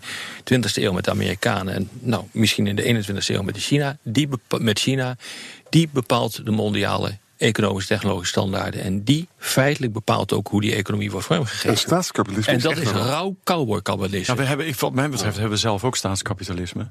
20e 0.53 0.73
eeuw 0.73 0.93
met 0.93 1.03
de 1.03 1.11
Amerikanen 1.11 1.73
en 1.73 1.89
nou, 1.99 2.23
misschien 2.31 2.67
in 2.67 2.75
de 2.75 2.83
21e 2.83 3.25
eeuw 3.27 3.41
met, 3.41 3.55
de 3.55 3.61
China, 3.61 3.97
die 4.03 4.29
met 4.57 4.79
China, 4.79 5.17
die 5.69 5.89
bepaalt 5.91 6.45
de 6.45 6.51
mondiale 6.51 7.17
economische 7.39 7.87
technologische 7.93 8.31
standaarden. 8.39 8.81
En 8.81 9.03
die 9.03 9.27
feitelijk 9.37 9.93
bepaalt 9.93 10.33
ook 10.33 10.47
hoe 10.47 10.61
die 10.61 10.75
economie 10.75 11.11
wordt 11.11 11.25
vormgegeven. 11.25 11.69
En 11.69 11.77
staatskapitalisme 11.77 12.51
En 12.51 12.57
is 12.57 12.63
dat 12.63 12.71
echt 12.71 12.81
is 12.81 12.91
rauw 12.91 13.35
cowboy-kabbalisme. 13.43 14.33
Ja, 14.35 14.41
we 14.41 14.47
hebben, 14.47 14.67
ik- 14.67 14.75
wat 14.75 14.93
mij 14.93 15.09
betreft 15.09 15.33
hebben 15.33 15.53
we 15.53 15.57
zelf 15.59 15.83
ook 15.83 15.95
staatskapitalisme. 15.95 16.87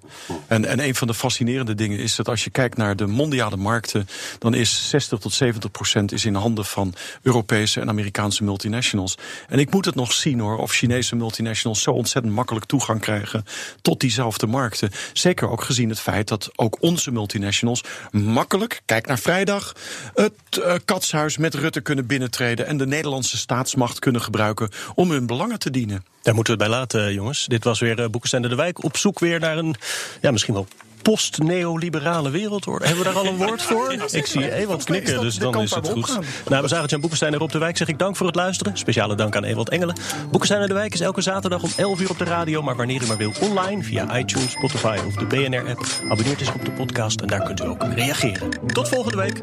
En, 0.47 0.65
en 0.65 0.81
een 0.81 0.95
van 0.95 1.07
de 1.07 1.15
fascinerende 1.15 1.75
dingen 1.75 1.99
is 1.99 2.17
dat 2.17 2.29
als 2.29 2.45
je 2.45 2.51
kijkt 2.51 2.77
naar 2.77 2.97
de 2.97 3.07
mondiale 3.07 3.57
markten, 3.57 4.09
dan 4.39 4.55
is 4.55 4.89
60 4.89 5.19
tot 5.19 5.33
70 5.33 5.71
procent 5.71 6.13
is 6.13 6.25
in 6.25 6.35
handen 6.35 6.65
van 6.65 6.95
Europese 7.23 7.81
en 7.81 7.89
Amerikaanse 7.89 8.45
multinationals. 8.45 9.15
En 9.49 9.59
ik 9.59 9.71
moet 9.71 9.85
het 9.85 9.95
nog 9.95 10.13
zien 10.13 10.41
hoor, 10.41 10.59
of 10.59 10.73
Chinese 10.73 11.17
multinationals 11.17 11.83
zo 11.83 11.91
ontzettend 11.91 12.35
makkelijk 12.35 12.65
toegang 12.67 13.01
krijgen 13.01 13.45
tot 13.83 14.01
diezelfde 14.01 14.47
markten. 14.47 14.91
Zeker 15.13 15.49
ook 15.51 15.63
gezien 15.63 15.89
het 15.89 16.01
feit 16.01 16.29
dat 16.29 16.51
ook 16.57 16.77
onze 16.81 17.11
multinationals 17.11 17.83
makkelijk, 18.11 18.81
kijk 18.85 19.07
naar 19.07 19.19
vrijdag, 19.19 19.73
het 20.15 20.33
eh, 20.51 20.75
katshuis 20.85 21.37
met 21.37 21.55
Rutte 21.55 21.81
kunnen 21.81 22.07
binnentreden 22.07 22.67
en 22.67 22.77
de 22.77 22.87
Nederlandse 22.87 23.37
staatsmacht 23.37 23.99
kunnen 23.99 24.23
gebruiken 24.23 24.71
om 24.95 25.11
hun 25.11 25.27
belangen 25.27 25.59
te 25.59 25.71
dienen. 25.71 26.05
Daar 26.23 26.35
moeten 26.35 26.57
we 26.57 26.63
het 26.63 26.71
bij 26.71 26.79
laten, 26.79 27.15
jongens. 27.15 27.47
Dit 27.47 27.65
was 27.65 27.81
weer 27.81 27.99
uh, 27.99 28.07
Boekenstein 28.07 28.43
de 28.43 28.55
Wijk 28.55 28.85
op 28.85 28.97
zoek 28.97 29.19
weer 29.19 29.41
naar 29.41 29.59
een, 29.59 29.75
ja, 30.21 30.31
misschien 30.31 30.55
wel 30.55 30.67
post-neoliberale 31.03 32.31
wereldorde. 32.31 32.87
Hebben 32.87 33.05
we 33.05 33.11
daar 33.13 33.23
al 33.23 33.27
een 33.27 33.37
woord 33.37 33.63
voor? 33.63 33.93
Ik 34.11 34.27
zie 34.27 34.53
Ewald 34.53 34.85
knikken, 34.85 35.21
dus 35.21 35.37
dan 35.37 35.61
is 35.61 35.75
het 35.75 35.89
goed. 35.89 36.19
Nou, 36.49 36.63
we 36.63 36.69
zagen 36.69 36.89
Jan 36.89 37.01
Boekenstein 37.01 37.33
en 37.33 37.39
Rob 37.39 37.51
de 37.51 37.59
Wijk. 37.59 37.77
Zeg 37.77 37.89
ik 37.89 37.99
dank 37.99 38.17
voor 38.17 38.27
het 38.27 38.35
luisteren. 38.35 38.77
Speciale 38.77 39.15
dank 39.15 39.37
aan 39.37 39.45
Ewald 39.45 39.69
Engelen. 39.69 39.97
Boekenstein 40.23 40.61
en 40.61 40.69
de 40.69 40.75
Wijk 40.75 40.95
is 40.95 41.01
elke 41.01 41.21
zaterdag 41.21 41.63
om 41.63 41.71
11 41.77 42.01
uur 42.01 42.11
op 42.11 42.19
de 42.19 42.25
radio. 42.25 42.63
Maar 42.63 42.77
wanneer 42.77 43.03
u 43.03 43.07
maar 43.07 43.17
wil, 43.17 43.33
online 43.41 43.83
via 43.83 44.19
iTunes, 44.19 44.51
Spotify 44.51 44.99
of 45.07 45.15
de 45.15 45.25
BNR-app. 45.25 45.87
Abonneert 46.09 46.39
dus 46.39 46.53
op 46.53 46.65
de 46.65 46.73
podcast 46.73 47.21
en 47.21 47.27
daar 47.27 47.43
kunt 47.43 47.61
u 47.61 47.65
ook 47.65 47.85
reageren. 47.95 48.49
Tot 48.67 48.89
volgende 48.89 49.17
week. 49.17 49.43